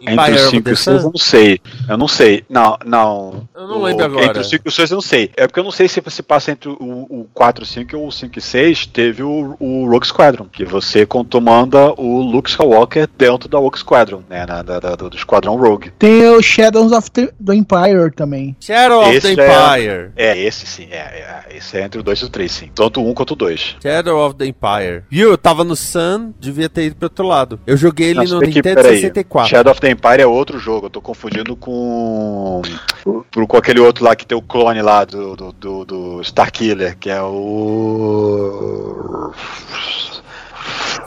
entre 0.00 0.34
os 0.34 0.50
5 0.50 0.70
e 0.70 0.76
6 0.76 1.04
eu 1.04 1.10
não 1.10 1.18
sei. 1.18 1.60
Eu 1.88 1.96
não 1.96 2.08
sei. 2.08 2.44
Não, 2.48 2.78
não. 2.84 3.48
Eu 3.54 3.68
não 3.68 3.78
o, 3.78 3.82
lembro 3.84 4.04
agora. 4.04 4.26
Entre 4.26 4.40
os 4.40 4.48
5 4.48 4.68
e 4.68 4.72
6 4.72 4.90
eu 4.90 4.94
não 4.96 5.02
sei. 5.02 5.30
É 5.36 5.46
porque 5.46 5.60
eu 5.60 5.64
não 5.64 5.70
sei 5.70 5.88
se 5.88 6.00
você 6.00 6.22
passa 6.22 6.50
entre 6.50 6.68
o, 6.68 6.74
o 6.74 7.28
4 7.34 7.64
e 7.64 7.66
5 7.66 7.96
ou 7.96 8.06
o 8.08 8.12
5 8.12 8.38
e 8.38 8.42
6, 8.42 8.86
teve 8.86 9.22
o, 9.22 9.56
o 9.58 9.88
Rogue 9.88 10.06
Squadron, 10.06 10.46
que 10.50 10.64
você 10.64 11.06
comanda 11.06 11.92
o 11.96 12.22
Luke 12.22 12.50
Skywalker 12.50 13.08
dentro 13.16 13.48
da 13.48 13.58
Rogue 13.58 13.78
Squadron, 13.78 14.22
né? 14.28 14.44
Na, 14.46 14.62
da, 14.62 14.80
da, 14.80 14.96
do 14.96 15.16
Esquadrão 15.16 15.56
Rogue. 15.56 15.90
Tem 15.98 16.28
o 16.28 16.42
Shadows 16.42 16.92
of 16.92 17.10
the, 17.10 17.32
the 17.44 17.54
Empire 17.54 18.10
também. 18.14 18.56
Shadow 18.60 19.02
of 19.02 19.20
the 19.20 19.32
Empire. 19.32 20.10
É, 20.16 20.28
é, 20.28 20.38
esse 20.38 20.66
sim. 20.66 20.88
É, 20.90 20.96
é, 20.96 21.56
esse 21.56 21.76
é 21.76 21.84
entre 21.84 22.00
o 22.00 22.02
2 22.02 22.18
e 22.20 22.24
o 22.24 22.28
3, 22.28 22.50
sim. 22.50 22.70
Tanto 22.74 23.00
o 23.00 23.10
1 23.10 23.14
quanto 23.14 23.32
o 23.32 23.36
2. 23.36 23.76
Shadow 23.82 24.26
of 24.26 24.36
the 24.36 24.46
Empire. 24.46 25.02
Viu? 25.10 25.30
Eu 25.30 25.38
tava 25.38 25.64
no 25.64 25.76
Sun, 25.76 26.32
devia 26.38 26.68
ter 26.68 26.86
ido 26.86 26.96
pro 26.96 27.06
outro 27.06 27.26
lado. 27.26 27.60
Eu 27.66 27.76
joguei 27.76 28.10
ele 28.10 28.24
Não, 28.24 28.40
no 28.40 28.40
Nintendo 28.40 28.82
64. 28.82 29.48
Shadow 29.58 29.72
of 29.72 29.80
the 29.80 29.90
Empire 29.90 30.22
é 30.22 30.26
outro 30.26 30.56
jogo, 30.56 30.86
eu 30.86 30.90
tô 30.90 31.00
confundindo 31.00 31.56
com. 31.56 32.62
com 33.48 33.56
aquele 33.56 33.80
outro 33.80 34.04
lá 34.04 34.14
que 34.14 34.24
tem 34.24 34.38
o 34.38 34.42
clone 34.42 34.80
lá 34.80 35.04
do, 35.04 35.34
do, 35.34 35.52
do, 35.52 35.84
do 35.84 36.22
Starkiller, 36.22 36.96
que 36.96 37.10
é 37.10 37.20
o. 37.20 39.32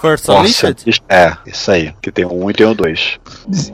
First 0.02 0.28
Unleashed? 0.30 1.02
É, 1.08 1.38
isso 1.46 1.72
aí. 1.72 1.94
Que 2.02 2.12
tem 2.12 2.26
um 2.26 2.50
e 2.50 2.54
tem 2.54 2.66
um 2.66 2.74
dois. 2.74 3.20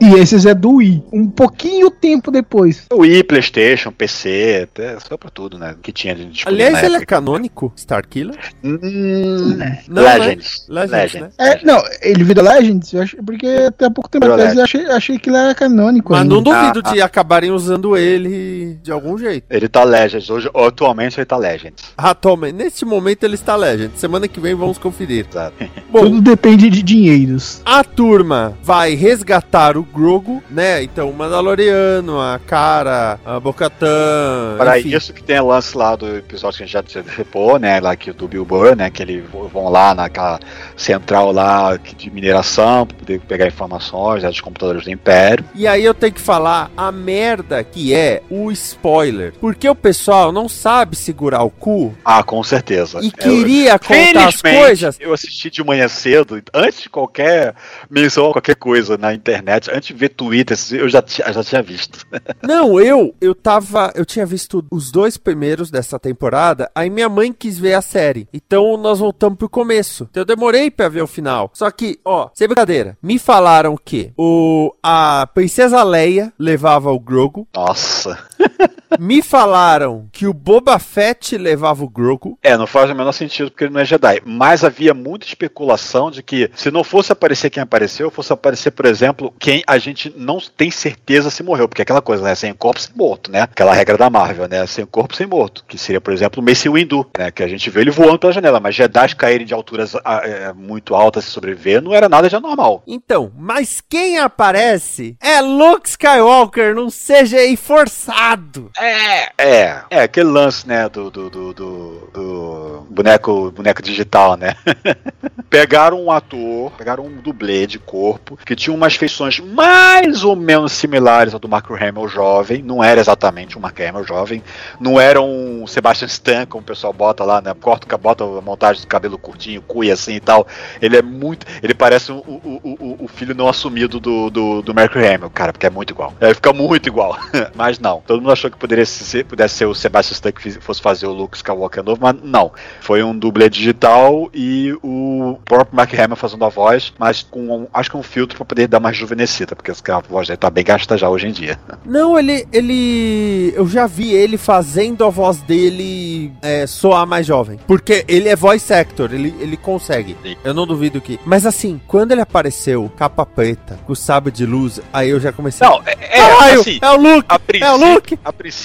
E 0.00 0.14
esses 0.20 0.44
é 0.44 0.54
do 0.54 0.74
Wii. 0.74 1.02
Um 1.10 1.26
pouquinho 1.26 1.90
tempo 1.90 2.30
depois. 2.30 2.86
O 2.92 3.00
Wii, 3.00 3.24
Playstation, 3.24 3.90
PC, 3.90 4.68
até 4.70 5.00
só 5.00 5.16
pra 5.16 5.30
tudo, 5.30 5.58
né? 5.58 5.74
Que 5.82 5.90
tinha 5.90 6.14
de 6.14 6.42
Aliás, 6.46 6.82
ele 6.82 6.96
é 6.96 7.04
canônico, 7.04 7.72
Starkiller? 7.76 8.38
Hum, 8.62 9.58
não, 9.88 10.02
Legends. 10.02 10.66
Né? 10.68 10.80
Legends, 10.82 10.90
Legends. 10.90 11.20
Né? 11.20 11.30
É, 11.38 11.64
não, 11.64 11.82
ele 12.02 12.24
vira 12.24 12.42
Legends, 12.42 12.92
eu 12.92 13.02
acho, 13.02 13.16
porque 13.24 13.46
até 13.46 13.86
há 13.86 13.90
pouco 13.90 14.10
tempo 14.10 14.26
atrás 14.26 14.54
eu 14.54 14.62
achei, 14.62 14.86
achei 14.86 15.18
que 15.18 15.30
ele 15.30 15.36
era 15.36 15.54
canônico. 15.54 16.12
Mas 16.12 16.22
ainda. 16.22 16.34
não 16.34 16.42
duvido 16.42 16.82
ah, 16.84 16.92
de 16.92 17.00
ah. 17.00 17.06
acabarem 17.06 17.50
usando 17.50 17.96
ele 17.96 18.78
de 18.82 18.92
algum 18.92 19.16
jeito. 19.16 19.46
Ele 19.48 19.68
tá 19.68 19.82
Legends, 19.84 20.28
hoje, 20.28 20.50
atualmente 20.54 21.18
ele 21.18 21.26
tá 21.26 21.36
Legends. 21.36 21.82
Atualmente, 21.96 22.54
neste 22.54 22.84
momento 22.84 23.24
ele 23.24 23.34
está 23.34 23.56
Legends. 23.56 23.98
Semana 23.98 24.28
que 24.28 24.40
vem 24.40 24.54
vamos 24.54 24.76
conferir. 24.76 25.26
Exato. 25.28 25.54
Bom, 25.90 26.17
tudo 26.18 26.22
depende 26.22 26.68
de 26.68 26.82
dinheiros. 26.82 27.62
A 27.64 27.84
turma 27.84 28.56
vai 28.62 28.94
resgatar 28.94 29.76
o 29.76 29.82
Grogu, 29.82 30.42
né? 30.50 30.82
Então, 30.82 31.08
o 31.08 31.14
Mandaloriano, 31.14 32.20
a 32.20 32.38
Cara, 32.38 33.18
a 33.24 33.38
Bocatan. 33.38 34.56
Para 34.56 34.78
isso 34.78 35.12
que 35.12 35.22
tem 35.22 35.38
o 35.40 35.46
lance 35.46 35.76
lá 35.76 35.94
do 35.94 36.16
episódio 36.16 36.58
que 36.58 36.64
a 36.64 36.66
gente 36.66 36.92
já 36.92 37.02
repô, 37.16 37.58
né? 37.58 37.80
Lá 37.80 37.94
que 37.94 38.12
do 38.12 38.26
Bill 38.26 38.44
Burr, 38.44 38.76
né? 38.76 38.90
Que 38.90 39.02
eles 39.02 39.24
vão 39.30 39.68
lá 39.68 39.94
naquela 39.94 40.40
central 40.76 41.30
lá 41.32 41.76
de 41.76 42.10
mineração 42.10 42.86
para 42.86 42.96
poder 42.96 43.20
pegar 43.20 43.46
informações 43.46 44.22
né, 44.22 44.28
dos 44.28 44.40
computadores 44.40 44.84
do 44.84 44.90
Império. 44.90 45.44
E 45.54 45.66
aí 45.66 45.84
eu 45.84 45.94
tenho 45.94 46.12
que 46.12 46.20
falar 46.20 46.70
a 46.76 46.90
merda 46.90 47.62
que 47.62 47.94
é 47.94 48.22
o 48.28 48.50
spoiler. 48.50 49.32
Porque 49.40 49.68
o 49.68 49.74
pessoal 49.74 50.32
não 50.32 50.48
sabe 50.48 50.96
segurar 50.96 51.42
o 51.42 51.50
cu. 51.50 51.94
Ah, 52.04 52.22
com 52.22 52.42
certeza. 52.42 53.00
E 53.02 53.10
queria 53.10 53.72
eu, 53.72 53.78
contar 53.78 54.28
as 54.28 54.42
coisas. 54.42 54.96
Eu 54.98 55.12
assisti 55.12 55.50
de 55.50 55.62
manhã 55.62 55.86
cedo, 55.88 56.07
antes 56.54 56.82
de 56.82 56.90
qualquer 56.90 57.54
menção 57.90 58.28
a 58.28 58.32
qualquer 58.32 58.56
coisa 58.56 58.96
na 58.96 59.14
internet, 59.14 59.70
antes 59.70 59.88
de 59.88 59.94
ver 59.94 60.10
Twitter, 60.10 60.56
eu 60.72 60.88
já, 60.88 61.02
já 61.06 61.44
tinha 61.44 61.62
visto. 61.62 62.06
Não, 62.42 62.80
eu 62.80 63.14
eu 63.20 63.34
tava. 63.34 63.92
Eu 63.94 64.04
tinha 64.04 64.26
visto 64.26 64.64
os 64.70 64.90
dois 64.90 65.16
primeiros 65.16 65.70
dessa 65.70 65.98
temporada, 65.98 66.70
aí 66.74 66.90
minha 66.90 67.08
mãe 67.08 67.32
quis 67.32 67.58
ver 67.58 67.74
a 67.74 67.82
série. 67.82 68.28
Então 68.32 68.76
nós 68.76 68.98
voltamos 68.98 69.38
pro 69.38 69.48
começo. 69.48 70.06
Então 70.10 70.22
eu 70.22 70.26
demorei 70.26 70.70
pra 70.70 70.88
ver 70.88 71.02
o 71.02 71.06
final. 71.06 71.50
Só 71.54 71.70
que, 71.70 71.98
ó, 72.04 72.28
sem 72.34 72.46
brincadeira, 72.46 72.96
me 73.02 73.18
falaram 73.18 73.76
que 73.76 74.12
o, 74.16 74.72
a 74.82 75.28
Princesa 75.34 75.82
Leia 75.82 76.32
levava 76.38 76.90
o 76.90 77.00
Grogu. 77.00 77.46
Nossa. 77.54 78.18
Me 78.98 79.22
falaram 79.22 80.08
que 80.12 80.26
o 80.26 80.32
Boba 80.32 80.78
Fett 80.78 81.36
levava 81.36 81.84
o 81.84 81.88
Grogu. 81.88 82.38
É, 82.42 82.56
não 82.56 82.66
faz 82.66 82.90
o 82.90 82.94
menor 82.94 83.12
sentido 83.12 83.50
porque 83.50 83.64
ele 83.64 83.72
não 83.72 83.80
é 83.80 83.84
Jedi. 83.84 84.22
Mas 84.24 84.64
havia 84.64 84.94
muita 84.94 85.26
especulação 85.26 86.10
de 86.10 86.22
que 86.22 86.50
se 86.54 86.70
não 86.70 86.84
fosse 86.84 87.12
aparecer 87.12 87.50
quem 87.50 87.62
apareceu, 87.62 88.10
fosse 88.10 88.32
aparecer, 88.32 88.70
por 88.70 88.86
exemplo, 88.86 89.34
quem 89.38 89.62
a 89.66 89.78
gente 89.78 90.12
não 90.16 90.38
tem 90.40 90.70
certeza 90.70 91.30
se 91.30 91.42
morreu. 91.42 91.68
Porque 91.68 91.82
é 91.82 91.84
aquela 91.84 92.02
coisa, 92.02 92.22
né? 92.22 92.34
Sem 92.34 92.52
corpo, 92.54 92.80
sem 92.80 92.94
morto, 92.94 93.30
né? 93.30 93.42
Aquela 93.42 93.72
regra 93.72 93.96
da 93.96 94.08
Marvel, 94.08 94.48
né? 94.48 94.66
Sem 94.66 94.86
corpo, 94.86 95.14
sem 95.14 95.26
morto. 95.26 95.64
Que 95.66 95.76
seria, 95.76 96.00
por 96.00 96.12
exemplo, 96.12 96.42
o 96.42 96.44
Mace 96.44 96.68
Windu, 96.68 97.06
né? 97.16 97.30
Que 97.30 97.42
a 97.42 97.48
gente 97.48 97.68
vê 97.70 97.80
ele 97.80 97.90
voando 97.90 98.18
pela 98.18 98.32
janela. 98.32 98.60
Mas 98.60 98.74
Jedi 98.74 99.16
caírem 99.16 99.46
de 99.46 99.54
alturas 99.54 99.94
ah, 99.96 100.20
é, 100.24 100.52
muito 100.52 100.94
altas 100.94 101.26
e 101.26 101.30
sobreviver 101.30 101.82
não 101.82 101.94
era 101.94 102.08
nada 102.08 102.28
de 102.28 102.36
anormal. 102.36 102.82
Então, 102.86 103.32
mas 103.36 103.82
quem 103.88 104.18
aparece 104.18 105.16
é 105.20 105.40
Luke 105.40 105.88
Skywalker 105.88 106.74
num 106.74 106.88
CGI 106.88 107.56
forçado. 107.56 108.70
É, 108.80 109.32
é, 109.38 109.82
é 109.90 110.00
aquele 110.02 110.28
lance, 110.28 110.66
né, 110.66 110.88
do, 110.88 111.10
do, 111.10 111.28
do, 111.28 111.52
do, 111.52 112.86
boneco, 112.88 113.50
boneco 113.50 113.82
digital, 113.82 114.36
né? 114.36 114.54
pegaram 115.50 116.00
um 116.04 116.10
ator, 116.10 116.70
pegaram 116.72 117.06
um 117.06 117.16
dublê 117.16 117.66
de 117.66 117.78
corpo 117.78 118.36
que 118.44 118.54
tinha 118.54 118.74
umas 118.74 118.94
feições 118.94 119.40
mais 119.40 120.22
ou 120.22 120.36
menos 120.36 120.72
similares 120.72 121.32
ao 121.32 121.40
do 121.40 121.48
Mark 121.48 121.70
Hamill 121.70 122.08
jovem, 122.08 122.62
não 122.62 122.84
era 122.84 123.00
exatamente 123.00 123.56
um 123.56 123.60
Mark 123.60 123.78
Hamill 123.80 124.04
jovem, 124.04 124.42
não 124.78 125.00
era 125.00 125.20
um 125.20 125.66
Sebastian 125.66 126.06
Stan, 126.06 126.46
como 126.46 126.62
o 126.62 126.66
pessoal 126.66 126.92
bota 126.92 127.24
lá, 127.24 127.40
né? 127.40 127.54
Corta, 127.58 127.96
bota 127.96 128.24
a 128.24 128.40
montagem 128.40 128.82
do 128.82 128.88
cabelo 128.88 129.18
curtinho, 129.18 129.62
cuia 129.62 129.94
assim 129.94 130.14
e 130.14 130.20
tal. 130.20 130.46
Ele 130.80 130.96
é 130.96 131.02
muito, 131.02 131.46
ele 131.62 131.74
parece 131.74 132.12
o, 132.12 132.16
o, 132.18 132.60
o, 132.62 133.04
o 133.04 133.08
filho 133.08 133.34
não 133.34 133.48
assumido 133.48 133.98
do, 133.98 134.30
do, 134.30 134.62
do 134.62 134.74
Mark 134.74 134.94
Hamill, 134.96 135.30
cara, 135.30 135.52
porque 135.52 135.66
é 135.66 135.70
muito 135.70 135.90
igual. 135.90 136.12
Ele 136.20 136.34
fica 136.34 136.52
muito 136.52 136.88
igual. 136.88 137.16
Mas 137.54 137.78
não, 137.78 138.02
todo 138.06 138.20
mundo 138.20 138.32
achou 138.32 138.50
que 138.50 138.58
poderia 138.68 138.84
ser, 138.84 139.24
pudesse 139.24 139.54
ser 139.54 139.64
o 139.64 139.74
Sebastian 139.74 140.14
Stan 140.14 140.30
que 140.30 140.50
fosse 140.60 140.82
fazer 140.82 141.06
o 141.06 141.12
Luke 141.12 141.36
Skywalker 141.36 141.82
novo, 141.82 142.00
mas 142.02 142.16
não. 142.22 142.52
Foi 142.80 143.02
um 143.02 143.18
dublê 143.18 143.48
digital 143.48 144.28
e 144.34 144.76
o 144.82 145.38
próprio 145.44 145.74
Mark 145.74 145.92
Hamill 145.94 146.16
fazendo 146.16 146.44
a 146.44 146.50
voz, 146.50 146.92
mas 146.98 147.22
com 147.22 147.40
um, 147.48 147.66
acho 147.72 147.90
que 147.90 147.96
um 147.96 148.02
filtro 148.02 148.36
para 148.36 148.44
poder 148.44 148.68
dar 148.68 148.78
mais 148.78 148.94
juvenescida, 148.94 149.56
porque 149.56 149.72
a 149.90 150.00
voz 150.00 150.28
dele 150.28 150.36
tá 150.36 150.50
bem 150.50 150.62
gasta 150.62 150.98
já 150.98 151.08
hoje 151.08 151.28
em 151.28 151.32
dia. 151.32 151.58
Não, 151.86 152.18
ele 152.18 152.46
ele 152.52 153.54
eu 153.56 153.66
já 153.66 153.86
vi 153.86 154.12
ele 154.12 154.36
fazendo 154.36 155.02
a 155.04 155.08
voz 155.08 155.38
dele 155.38 156.30
é, 156.42 156.66
soar 156.66 157.06
mais 157.06 157.26
jovem, 157.26 157.58
porque 157.66 158.04
ele 158.06 158.28
é 158.28 158.36
voice 158.36 158.72
actor, 158.72 159.14
ele, 159.14 159.34
ele 159.40 159.56
consegue. 159.56 160.14
Sim. 160.22 160.36
Eu 160.44 160.52
não 160.52 160.66
duvido 160.66 161.00
que. 161.00 161.18
Mas 161.24 161.46
assim, 161.46 161.80
quando 161.86 162.12
ele 162.12 162.20
apareceu 162.20 162.92
capa 162.96 163.24
preta, 163.24 163.78
com 163.86 163.94
sabre 163.94 164.30
de 164.30 164.44
luz, 164.44 164.80
aí 164.92 165.08
eu 165.08 165.18
já 165.18 165.32
comecei. 165.32 165.66
Não, 165.66 165.82
é, 165.86 166.18
é, 166.18 166.52
assim, 166.52 166.78
é 166.82 166.90
o 166.90 166.96
Luke. 166.96 167.62
é 167.62 167.72
o 167.72 167.76
Luke. 167.76 168.18
A 168.24 168.32
princípio, 168.32 168.57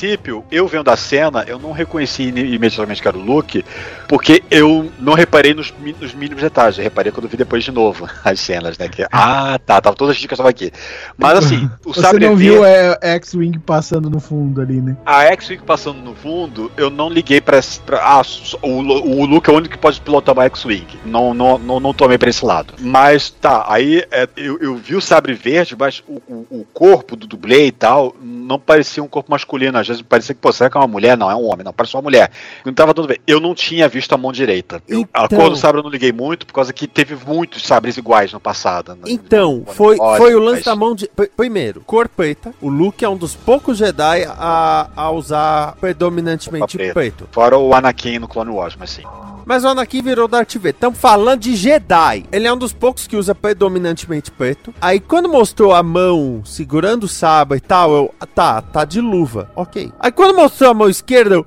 eu 0.51 0.67
vendo 0.67 0.89
a 0.89 0.97
cena, 0.97 1.43
eu 1.47 1.59
não 1.59 1.71
reconheci 1.71 2.23
imediatamente 2.23 3.01
que 3.01 3.07
era 3.07 3.17
o 3.17 3.21
Luke, 3.21 3.63
porque 4.07 4.43
eu 4.49 4.91
não 4.99 5.13
reparei 5.13 5.53
nos, 5.53 5.73
nos 5.99 6.13
mínimos 6.13 6.41
detalhes. 6.41 6.77
Eu 6.77 6.83
reparei 6.83 7.11
quando 7.11 7.27
vi 7.27 7.37
depois 7.37 7.63
de 7.63 7.71
novo 7.71 8.07
as 8.23 8.39
cenas, 8.39 8.77
né? 8.77 8.87
Que, 8.87 9.05
ah, 9.11 9.59
tá, 9.65 9.81
tava 9.81 9.95
todas 9.95 10.15
as 10.15 10.21
dicas 10.21 10.35
estavam 10.35 10.49
aqui. 10.49 10.71
Mas 11.17 11.39
assim, 11.39 11.69
o 11.85 11.93
Você 11.93 12.01
sabre 12.01 12.25
não 12.25 12.35
viu 12.35 12.65
é, 12.65 12.97
X-Wing 13.01 13.59
passando 13.59 14.09
no 14.09 14.19
fundo 14.19 14.61
ali, 14.61 14.81
né? 14.81 14.97
A 15.05 15.23
X-Wing 15.25 15.63
passando 15.63 16.01
no 16.01 16.15
fundo, 16.15 16.71
eu 16.77 16.89
não 16.89 17.09
liguei 17.09 17.41
pra. 17.41 17.59
pra 17.85 17.99
ah, 18.03 18.21
o, 18.61 18.67
o 18.67 19.25
Luke 19.25 19.49
é 19.49 19.53
o 19.53 19.57
único 19.57 19.73
que 19.73 19.79
pode 19.79 19.99
pilotar 20.01 20.33
uma 20.33 20.45
X-Wing. 20.45 20.87
Não, 21.05 21.33
não, 21.33 21.57
não, 21.57 21.79
não 21.79 21.93
tomei 21.93 22.17
pra 22.17 22.29
esse 22.29 22.45
lado. 22.45 22.73
Mas 22.79 23.29
tá, 23.29 23.65
aí 23.67 24.05
é, 24.11 24.27
eu, 24.35 24.57
eu 24.59 24.75
vi 24.75 24.95
o 24.95 25.01
sabre 25.01 25.33
verde, 25.33 25.75
mas 25.77 26.03
o, 26.07 26.21
o, 26.27 26.47
o 26.59 26.65
corpo 26.73 27.15
do 27.15 27.27
dublê 27.27 27.67
e 27.67 27.71
tal 27.71 28.15
não 28.21 28.59
parecia 28.59 29.03
um 29.03 29.07
corpo 29.07 29.31
masculino. 29.31 29.82
Às 29.83 29.87
vezes 29.87 30.01
parecia 30.01 30.33
que, 30.33 30.41
pô, 30.41 30.51
será 30.51 30.69
que 30.69 30.77
é 30.77 30.79
uma 30.79 30.87
mulher? 30.87 31.17
Não, 31.17 31.29
é 31.29 31.35
um 31.35 31.45
homem. 31.45 31.63
Não, 31.63 31.73
parece 31.73 31.95
uma 31.95 32.01
mulher. 32.01 32.31
Não 32.65 32.73
tava 32.73 32.93
dando 32.93 33.07
bem. 33.07 33.17
Eu 33.27 33.39
não 33.39 33.53
tinha 33.53 33.87
visto 33.87 34.13
a 34.13 34.17
mão 34.17 34.31
direita. 34.31 34.81
Eu, 34.87 35.01
então... 35.01 35.23
A 35.23 35.27
cor 35.27 35.49
do 35.49 35.55
sabre 35.55 35.79
eu 35.79 35.83
não 35.83 35.89
liguei 35.89 36.11
muito, 36.11 36.45
por 36.45 36.53
causa 36.53 36.73
que 36.73 36.87
teve 36.87 37.15
muitos 37.25 37.65
sabres 37.65 37.97
iguais 37.97 38.33
no 38.33 38.39
passado. 38.39 38.95
Né? 38.95 39.01
Então, 39.07 39.63
foi, 39.67 39.97
foi 39.97 40.35
o 40.35 40.39
lance 40.39 40.57
mas... 40.57 40.65
da 40.65 40.75
mão 40.75 40.95
de. 40.95 41.09
Primeiro, 41.35 41.81
cor 41.81 42.07
preta. 42.07 42.53
O 42.61 42.69
Luke 42.69 43.03
é 43.03 43.09
um 43.09 43.17
dos 43.17 43.35
poucos 43.35 43.77
Jedi 43.77 44.25
a, 44.25 44.89
a 44.95 45.11
usar 45.11 45.75
predominantemente 45.79 46.77
preto. 46.77 46.93
preto. 46.93 47.29
Fora 47.31 47.57
o 47.57 47.73
Anakin 47.73 48.19
no 48.19 48.27
Clone 48.27 48.51
Wars, 48.51 48.75
mas 48.77 48.91
sim. 48.91 49.03
Mas 49.45 49.63
o 49.63 49.67
Anakin 49.67 50.01
virou 50.01 50.27
Darth 50.27 50.55
Vader. 50.55 50.71
Estamos 50.71 50.99
falando 50.99 51.41
de 51.41 51.55
Jedi. 51.55 52.25
Ele 52.31 52.47
é 52.47 52.53
um 52.53 52.57
dos 52.57 52.73
poucos 52.73 53.07
que 53.07 53.15
usa 53.15 53.35
predominantemente 53.35 54.31
preto. 54.31 54.73
Aí 54.81 54.99
quando 54.99 55.29
mostrou 55.29 55.73
a 55.73 55.83
mão 55.83 56.41
segurando 56.45 57.03
o 57.03 57.07
sabre 57.07 57.57
e 57.57 57.61
tal, 57.61 57.93
eu. 57.93 58.13
Tá, 58.33 58.61
tá 58.61 58.83
de 58.83 58.99
luva. 58.99 59.49
Ok. 59.55 59.91
Aí 59.99 60.11
quando 60.11 60.35
mostrou 60.35 60.71
a 60.71 60.73
mão 60.73 60.89
esquerda, 60.89 61.35
eu. 61.35 61.45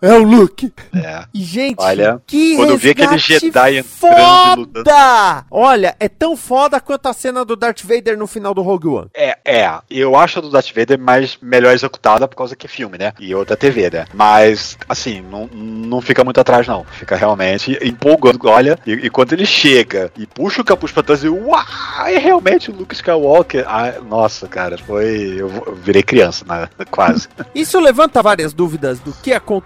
É 0.00 0.12
o 0.12 0.22
Luke. 0.22 0.72
É. 0.94 1.24
E, 1.32 1.42
gente, 1.42 1.80
Olha, 1.80 2.20
que 2.26 2.56
quando 2.56 2.70
eu 2.70 2.78
vi 2.78 2.90
aquele 2.90 3.18
Jedi 3.18 3.82
foda! 3.82 5.44
Olha, 5.50 5.96
é 5.98 6.08
tão 6.08 6.36
foda 6.36 6.80
quanto 6.80 7.06
a 7.08 7.12
cena 7.12 7.44
do 7.44 7.56
Darth 7.56 7.82
Vader 7.82 8.16
no 8.16 8.26
final 8.26 8.54
do 8.54 8.62
Rogue 8.62 8.88
One. 8.88 9.08
É, 9.14 9.36
é. 9.44 9.78
Eu 9.90 10.16
acho 10.16 10.38
a 10.38 10.42
do 10.42 10.50
Darth 10.50 10.72
Vader 10.74 10.98
mais 10.98 11.38
melhor 11.40 11.74
executada 11.74 12.28
por 12.28 12.36
causa 12.36 12.56
que 12.56 12.66
é 12.66 12.68
filme, 12.68 12.98
né? 12.98 13.12
E 13.18 13.34
outra 13.34 13.56
TV, 13.56 13.90
né? 13.90 14.06
Mas, 14.12 14.76
assim, 14.88 15.22
não, 15.22 15.46
não 15.52 16.00
fica 16.00 16.24
muito 16.24 16.40
atrás 16.40 16.66
não. 16.66 16.84
Fica 16.84 17.16
realmente 17.16 17.78
empolgando. 17.82 18.38
Olha, 18.44 18.78
e, 18.86 18.92
e 18.92 19.10
quando 19.10 19.32
ele 19.32 19.46
chega 19.46 20.10
e 20.16 20.26
puxa 20.26 20.60
o 20.60 20.64
capuz 20.64 20.92
pra 20.92 21.02
trás 21.02 21.24
e 21.24 21.28
uau, 21.28 21.64
é 22.06 22.18
realmente 22.18 22.70
o 22.70 22.74
Luke 22.74 22.94
Skywalker. 22.94 23.64
Ah, 23.66 23.94
nossa, 24.06 24.46
cara, 24.46 24.76
foi. 24.78 25.34
Eu, 25.36 25.50
eu 25.66 25.74
virei 25.74 26.02
criança, 26.02 26.44
né? 26.46 26.68
quase. 26.90 27.28
Isso 27.54 27.78
levanta 27.80 28.22
várias 28.22 28.52
dúvidas 28.52 29.00
do 29.00 29.12
que 29.12 29.32
aconteceu 29.32 29.63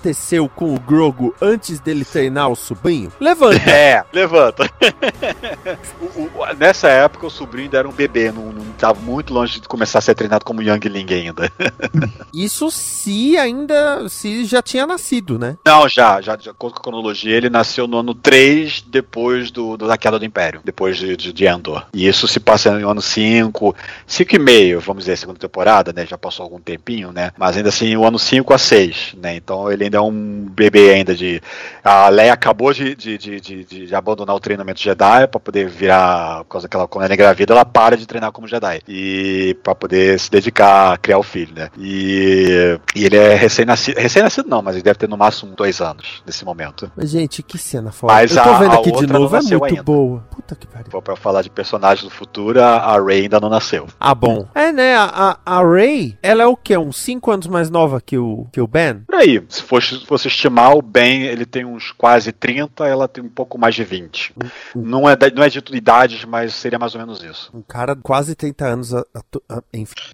com 0.55 0.75
o 0.75 0.81
Grogu 0.81 1.35
antes 1.40 1.81
dele 1.81 2.05
treinar 2.05 2.49
o 2.49 2.57
sobrinho? 2.57 3.12
Levanta. 3.21 3.71
É, 3.71 4.05
levanta. 4.12 4.71
o, 6.17 6.23
o, 6.23 6.55
nessa 6.59 6.88
época, 6.88 7.26
o 7.26 7.31
sobrinho 7.31 7.67
ainda 7.67 7.78
era 7.78 7.88
um 7.88 7.93
bebê, 7.93 8.31
não, 8.31 8.52
não 8.52 8.64
tava 8.78 9.00
muito 9.00 9.35
longe 9.35 9.61
de 9.61 9.69
começar 9.69 9.99
a 9.99 10.02
ser 10.02 10.14
treinado 10.14 10.45
como 10.45 10.62
Youngling 10.62 11.07
ainda. 11.12 11.52
Isso 12.33 12.71
se 12.71 13.37
ainda. 13.37 14.09
se 14.09 14.45
já 14.45 14.62
tinha 14.62 14.87
nascido, 14.87 15.38
né? 15.38 15.57
Não, 15.67 15.88
já, 15.88 16.21
já, 16.21 16.37
já 16.38 16.52
com 16.55 16.69
a 16.69 16.73
cronologia, 16.73 17.37
ele 17.37 17.50
nasceu 17.50 17.87
no 17.87 17.99
ano 17.99 18.14
3 18.14 18.83
depois 18.83 19.50
do, 19.50 19.76
do 19.76 19.87
da 19.87 19.97
queda 19.97 20.19
do 20.19 20.25
Império, 20.25 20.61
depois 20.64 20.97
de, 20.97 21.17
de, 21.17 21.33
de 21.33 21.47
Endor. 21.47 21.87
E 21.93 22.07
isso 22.07 22.28
se 22.28 22.40
passa 22.40 22.78
no 22.78 22.88
ano 22.88 23.02
5, 23.02 23.75
5 24.07 24.35
e 24.35 24.38
meio, 24.38 24.81
vamos 24.81 25.05
dizer, 25.05 25.17
segunda 25.17 25.38
temporada, 25.38 25.93
né? 25.93 26.07
Já 26.07 26.17
passou 26.17 26.45
algum 26.45 26.61
tempinho, 26.61 27.12
né? 27.12 27.33
Mas 27.37 27.57
ainda 27.57 27.69
assim, 27.69 27.97
o 27.97 28.05
ano 28.05 28.19
5 28.19 28.55
a 28.55 28.59
6, 28.59 29.14
né? 29.19 29.37
Então 29.37 29.71
ele 29.71 29.88
ainda 29.88 29.99
é 29.99 30.00
um 30.00 30.47
bebê 30.50 30.90
ainda 30.95 31.14
de. 31.14 31.40
A 31.83 32.09
Leia 32.09 32.33
acabou 32.33 32.73
de, 32.73 32.95
de, 32.95 33.18
de, 33.18 33.40
de, 33.40 33.64
de 33.64 33.95
abandonar 33.95 34.37
o 34.37 34.40
treinamento 34.40 34.80
Jedi 34.80 35.26
para 35.26 35.40
poder 35.40 35.68
virar. 35.68 36.45
Por 36.45 36.50
causa 36.50 36.68
que 36.68 36.76
ela, 36.76 36.87
quando 36.87 37.04
ela 37.04 37.12
é 37.12 37.14
engravida, 37.14 37.52
ela 37.52 37.64
para 37.64 37.97
de 37.97 38.07
treinar 38.07 38.33
como 38.33 38.47
Jedi. 38.47 38.80
E 38.87 39.57
para 39.62 39.75
poder 39.75 40.18
se 40.18 40.30
dedicar 40.30 40.92
a 40.92 40.97
criar 40.97 41.18
o 41.18 41.23
filho, 41.23 41.54
né? 41.54 41.68
E, 41.78 42.78
e 42.95 43.04
ele 43.04 43.16
é 43.16 43.35
recém-nascido. 43.35 43.99
Recém-nascido 43.99 44.49
não, 44.49 44.62
mas 44.62 44.76
ele 44.76 44.83
deve 44.83 44.99
ter 44.99 45.09
no 45.09 45.16
máximo 45.16 45.54
dois 45.57 45.80
anos 45.80 46.23
nesse 46.26 46.45
momento. 46.45 46.90
Mas, 46.97 47.11
gente, 47.11 47.42
que 47.42 47.59
cena 47.59 47.90
foda. 47.90 48.12
Mas 48.12 48.35
Eu 48.37 48.42
tô 48.42 48.59
vendo 48.59 48.73
aqui 48.73 48.92
de 48.92 49.07
novo, 49.07 49.37
é 49.37 49.40
muito 49.40 49.64
ainda. 49.64 49.83
boa. 49.83 50.25
Puta 50.30 50.54
que 50.54 50.66
pariu. 50.66 51.02
Pra 51.02 51.16
falar 51.16 51.42
de 51.42 51.50
personagens 51.50 52.04
do 52.04 52.11
futuro, 52.11 52.62
a, 52.62 52.99
Ray 52.99 53.23
ainda 53.23 53.40
não 53.40 53.49
nasceu. 53.49 53.87
Ah, 53.99 54.14
bom. 54.14 54.47
É, 54.54 54.73
né? 54.73 54.97
A, 54.97 55.38
a 55.45 55.62
Ray, 55.62 56.16
ela 56.23 56.42
é 56.42 56.47
o 56.47 56.57
quê? 56.57 56.76
Uns 56.76 56.99
5 56.99 57.30
anos 57.30 57.47
mais 57.47 57.71
nova 57.71 58.00
que 58.00 58.18
o, 58.18 58.47
que 58.52 58.61
o 58.61 58.66
Ben? 58.66 59.00
Por 59.07 59.14
aí. 59.14 59.42
Se 59.49 59.62
fosse, 59.79 60.07
fosse 60.07 60.29
estimar, 60.29 60.77
o 60.77 60.83
Ben, 60.83 61.23
ele 61.23 61.47
tem 61.47 61.65
uns 61.65 61.93
quase 61.93 62.33
30, 62.33 62.87
ela 62.87 63.09
tem 63.09 63.23
um 63.23 63.29
pouco 63.29 63.59
mais 63.59 63.75
de 63.75 63.85
20. 63.85 64.35
Uhum. 64.75 64.83
Não 64.83 65.09
é, 65.09 65.17
não 65.35 65.43
é 65.43 65.49
dito 65.49 65.75
idades, 65.75 66.25
mas 66.25 66.55
seria 66.55 66.79
mais 66.79 66.95
ou 66.95 67.01
menos 67.01 67.23
isso. 67.23 67.51
Um 67.55 67.63
cara 67.63 67.95
quase 67.97 68.35
30 68.35 68.65
anos, 68.67 68.95
a, 68.95 69.05
a, 69.15 69.57
a, 69.57 69.63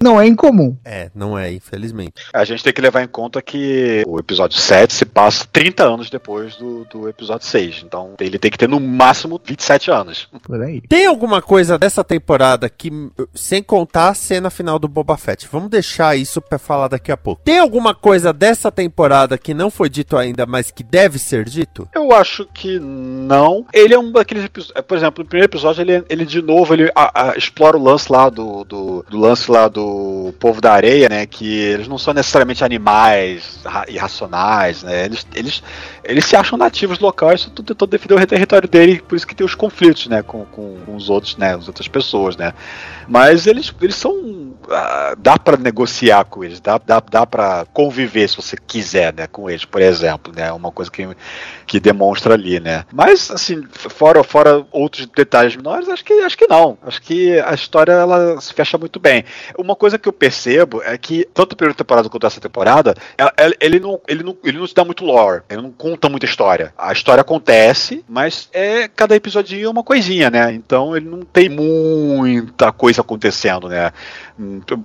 Não 0.02 0.20
é 0.20 0.26
incomum. 0.26 0.76
É, 0.84 1.10
não 1.14 1.38
é, 1.38 1.52
infelizmente. 1.52 2.14
A 2.32 2.44
gente 2.44 2.62
tem 2.62 2.72
que 2.72 2.80
levar 2.80 3.02
em 3.02 3.08
conta 3.08 3.40
que 3.40 4.02
o 4.06 4.18
episódio 4.18 4.58
7 4.58 4.92
se 4.92 5.04
passa 5.04 5.46
30 5.50 5.84
anos 5.84 6.10
depois 6.10 6.56
do, 6.56 6.84
do 6.84 7.08
episódio 7.08 7.46
6. 7.46 7.82
Então 7.86 8.14
ele 8.20 8.38
tem 8.38 8.50
que 8.50 8.58
ter 8.58 8.68
no 8.68 8.80
máximo 8.80 9.40
27 9.42 9.90
anos. 9.90 10.28
Por 10.42 10.60
aí. 10.62 10.80
Tem 10.82 11.06
alguma 11.06 11.40
coisa 11.40 11.78
dessa 11.78 12.04
temporada 12.04 12.68
que, 12.68 12.90
sem 13.34 13.62
contar 13.62 14.08
a 14.08 14.14
cena 14.14 14.50
final 14.50 14.78
do 14.78 14.88
Boba 14.88 15.16
Fett, 15.16 15.48
vamos 15.50 15.70
deixar 15.70 16.16
isso 16.16 16.40
para 16.40 16.58
falar 16.58 16.88
daqui 16.88 17.10
a 17.10 17.16
pouco. 17.16 17.42
Tem 17.44 17.58
alguma 17.58 17.94
coisa 17.94 18.32
dessa 18.32 18.70
temporada 18.70 19.38
que 19.38 19.53
não 19.54 19.70
foi 19.70 19.88
dito 19.88 20.16
ainda, 20.16 20.44
mas 20.44 20.70
que 20.70 20.82
deve 20.82 21.18
ser 21.18 21.44
dito? 21.44 21.88
Eu 21.94 22.12
acho 22.12 22.46
que 22.52 22.78
não. 22.78 23.64
Ele 23.72 23.94
é 23.94 23.98
um 23.98 24.12
daqueles 24.12 24.44
episódios. 24.44 24.84
Por 24.86 24.96
exemplo, 24.96 25.24
no 25.24 25.28
primeiro 25.28 25.50
episódio, 25.50 25.82
ele, 25.82 26.04
ele 26.08 26.26
de 26.26 26.42
novo 26.42 26.74
ele 26.74 26.90
a, 26.94 27.30
a, 27.30 27.36
explora 27.36 27.76
o 27.76 27.82
lance 27.82 28.10
lá 28.10 28.28
do, 28.28 28.64
do, 28.64 29.04
do, 29.08 29.18
lance 29.18 29.50
lá 29.50 29.68
do 29.68 30.34
povo 30.38 30.60
da 30.60 30.72
areia, 30.72 31.08
né? 31.08 31.26
Que 31.26 31.58
eles 31.58 31.88
não 31.88 31.98
são 31.98 32.12
necessariamente 32.12 32.64
animais 32.64 33.60
irracionais, 33.88 34.82
né? 34.82 35.04
Eles, 35.04 35.26
eles, 35.34 35.62
eles 36.04 36.24
se 36.24 36.36
acham 36.36 36.58
nativos 36.58 36.98
locais, 36.98 37.40
estão 37.40 37.64
tentando 37.64 37.90
defender 37.90 38.14
o 38.14 38.26
território 38.26 38.68
dele, 38.68 39.02
por 39.06 39.16
isso 39.16 39.26
que 39.26 39.34
tem 39.34 39.46
os 39.46 39.54
conflitos, 39.54 40.06
né? 40.06 40.22
Com, 40.22 40.44
com, 40.46 40.76
com 40.84 40.96
os 40.96 41.08
outros, 41.08 41.36
né? 41.36 41.54
As 41.54 41.68
outras 41.68 41.88
pessoas, 41.88 42.36
né? 42.36 42.52
Mas 43.08 43.46
eles, 43.46 43.72
eles 43.80 43.96
são 43.96 44.54
uh, 44.64 45.16
dá 45.18 45.38
para 45.38 45.56
negociar 45.56 46.24
com 46.24 46.44
eles, 46.44 46.60
dá, 46.60 46.78
dá, 46.78 47.00
dá 47.00 47.26
para 47.26 47.66
conviver 47.72 48.28
se 48.28 48.36
você 48.36 48.56
quiser, 48.56 49.12
né, 49.12 49.26
com 49.26 49.43
eles, 49.48 49.64
por 49.64 49.80
exemplo, 49.80 50.32
né, 50.34 50.52
uma 50.52 50.70
coisa 50.70 50.90
que, 50.90 51.06
que 51.66 51.80
demonstra 51.80 52.34
ali, 52.34 52.60
né. 52.60 52.84
Mas 52.92 53.30
assim, 53.30 53.64
fora 53.72 54.22
fora 54.22 54.66
outros 54.70 55.06
detalhes 55.06 55.56
menores, 55.56 55.88
acho 55.88 56.04
que 56.04 56.12
acho 56.14 56.36
que 56.36 56.46
não, 56.46 56.78
acho 56.82 57.00
que 57.02 57.38
a 57.40 57.54
história 57.54 57.92
ela 57.92 58.40
se 58.40 58.52
fecha 58.52 58.78
muito 58.78 58.98
bem. 58.98 59.24
Uma 59.58 59.76
coisa 59.76 59.98
que 59.98 60.08
eu 60.08 60.12
percebo 60.12 60.82
é 60.82 60.96
que 60.96 61.26
tanto 61.32 61.54
a 61.54 61.56
primeira 61.56 61.76
temporada 61.76 62.08
quanto 62.08 62.26
essa 62.26 62.40
temporada, 62.40 62.94
ele 63.60 63.80
não 63.80 64.00
ele 64.08 64.22
não 64.22 64.36
ele 64.44 64.58
não 64.58 64.66
se 64.66 64.74
dá 64.74 64.84
muito 64.84 65.04
lore, 65.04 65.42
ele 65.48 65.62
não 65.62 65.70
conta 65.70 66.08
muita 66.08 66.26
história. 66.26 66.72
A 66.76 66.92
história 66.92 67.20
acontece, 67.20 68.04
mas 68.08 68.48
é 68.52 68.88
cada 68.88 69.14
episódio 69.14 69.64
é 69.64 69.68
uma 69.68 69.82
coisinha, 69.82 70.30
né? 70.30 70.52
Então 70.52 70.96
ele 70.96 71.08
não 71.08 71.20
tem 71.20 71.48
muita 71.48 72.72
coisa 72.72 73.00
acontecendo, 73.00 73.68
né? 73.68 73.92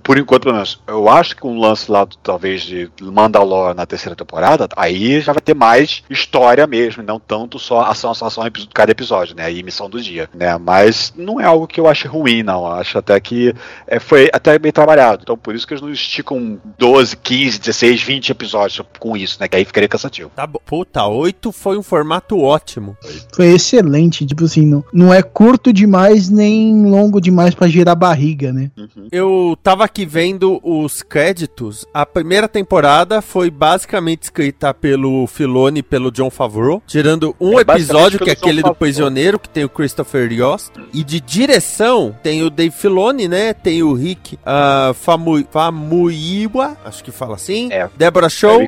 por 0.04 0.16
enquanto, 0.16 0.44
pelo 0.44 0.54
menos, 0.54 0.80
eu 0.86 1.08
acho 1.08 1.34
que 1.34 1.44
um 1.44 1.58
lance 1.58 1.90
lá, 1.90 2.06
talvez, 2.22 2.62
de 2.62 2.90
Mandalore 3.00 3.76
na 3.76 3.84
terceira 3.84 4.14
temporada, 4.14 4.39
aí 4.76 5.20
já 5.20 5.32
vai 5.32 5.40
ter 5.40 5.54
mais 5.54 6.02
história 6.08 6.66
mesmo, 6.66 7.02
não 7.02 7.18
tanto 7.18 7.58
só 7.58 7.82
ação, 7.82 8.10
ação, 8.10 8.28
ação 8.28 8.48
de 8.48 8.68
cada 8.68 8.92
episódio, 8.92 9.36
né? 9.36 9.52
E 9.52 9.62
missão 9.62 9.88
do 9.88 10.00
dia, 10.00 10.28
né? 10.34 10.56
Mas 10.58 11.12
não 11.16 11.40
é 11.40 11.44
algo 11.44 11.66
que 11.66 11.80
eu 11.80 11.86
acho 11.86 12.08
ruim, 12.08 12.42
não. 12.42 12.66
Eu 12.66 12.72
acho 12.72 12.98
até 12.98 13.18
que 13.20 13.54
é, 13.86 13.98
foi 13.98 14.28
até 14.32 14.58
bem 14.58 14.72
trabalhado. 14.72 15.22
Então, 15.22 15.36
por 15.36 15.54
isso 15.54 15.66
que 15.66 15.74
eles 15.74 15.82
não 15.82 15.90
esticam 15.90 16.58
12, 16.78 17.16
15, 17.16 17.58
16, 17.58 18.02
20 18.02 18.30
episódios 18.30 18.82
com 18.98 19.16
isso, 19.16 19.38
né? 19.40 19.48
Que 19.48 19.56
aí 19.56 19.64
ficaria 19.64 19.88
cansativo. 19.88 20.30
Tá 20.34 20.46
bom. 20.46 20.60
Puta, 20.64 21.06
8 21.06 21.52
foi 21.52 21.76
um 21.78 21.82
formato 21.82 22.38
ótimo. 22.38 22.96
Foi 23.34 23.46
excelente. 23.46 24.26
Tipo 24.26 24.44
assim, 24.44 24.66
não, 24.66 24.84
não 24.92 25.12
é 25.12 25.22
curto 25.22 25.72
demais 25.72 26.28
nem 26.28 26.86
longo 26.86 27.20
demais 27.20 27.54
para 27.54 27.68
gerar 27.68 27.94
barriga, 27.94 28.52
né? 28.52 28.70
Uhum. 28.76 29.08
Eu 29.10 29.58
tava 29.62 29.84
aqui 29.84 30.06
vendo 30.06 30.60
os 30.62 31.02
créditos. 31.02 31.86
A 31.92 32.06
primeira 32.06 32.48
temporada 32.48 33.20
foi 33.20 33.50
basicamente 33.50 34.29
escrita 34.30 34.74
pelo 34.74 35.26
Filoni 35.26 35.80
e 35.80 35.82
pelo 35.82 36.10
John 36.10 36.30
Favreau, 36.30 36.82
tirando 36.86 37.34
um 37.40 37.58
é 37.58 37.62
episódio 37.62 38.18
que 38.18 38.30
é 38.30 38.32
aquele 38.32 38.62
do 38.62 38.74
prisioneiro, 38.74 39.38
que 39.38 39.48
tem 39.48 39.64
o 39.64 39.68
Christopher 39.68 40.30
Yost. 40.32 40.72
E 40.92 41.04
de 41.04 41.20
direção 41.20 42.14
tem 42.22 42.42
o 42.42 42.50
Dave 42.50 42.74
Filoni, 42.74 43.28
né? 43.28 43.54
Tem 43.54 43.82
o 43.82 43.92
Rick 43.92 44.36
uh, 44.36 44.92
Famu 44.94 45.44
Famuyiwa, 45.50 46.76
acho 46.84 47.04
que 47.04 47.10
fala 47.10 47.36
assim. 47.36 47.68
É. 47.72 47.88
Deborah 47.96 48.28
Shaw. 48.28 48.66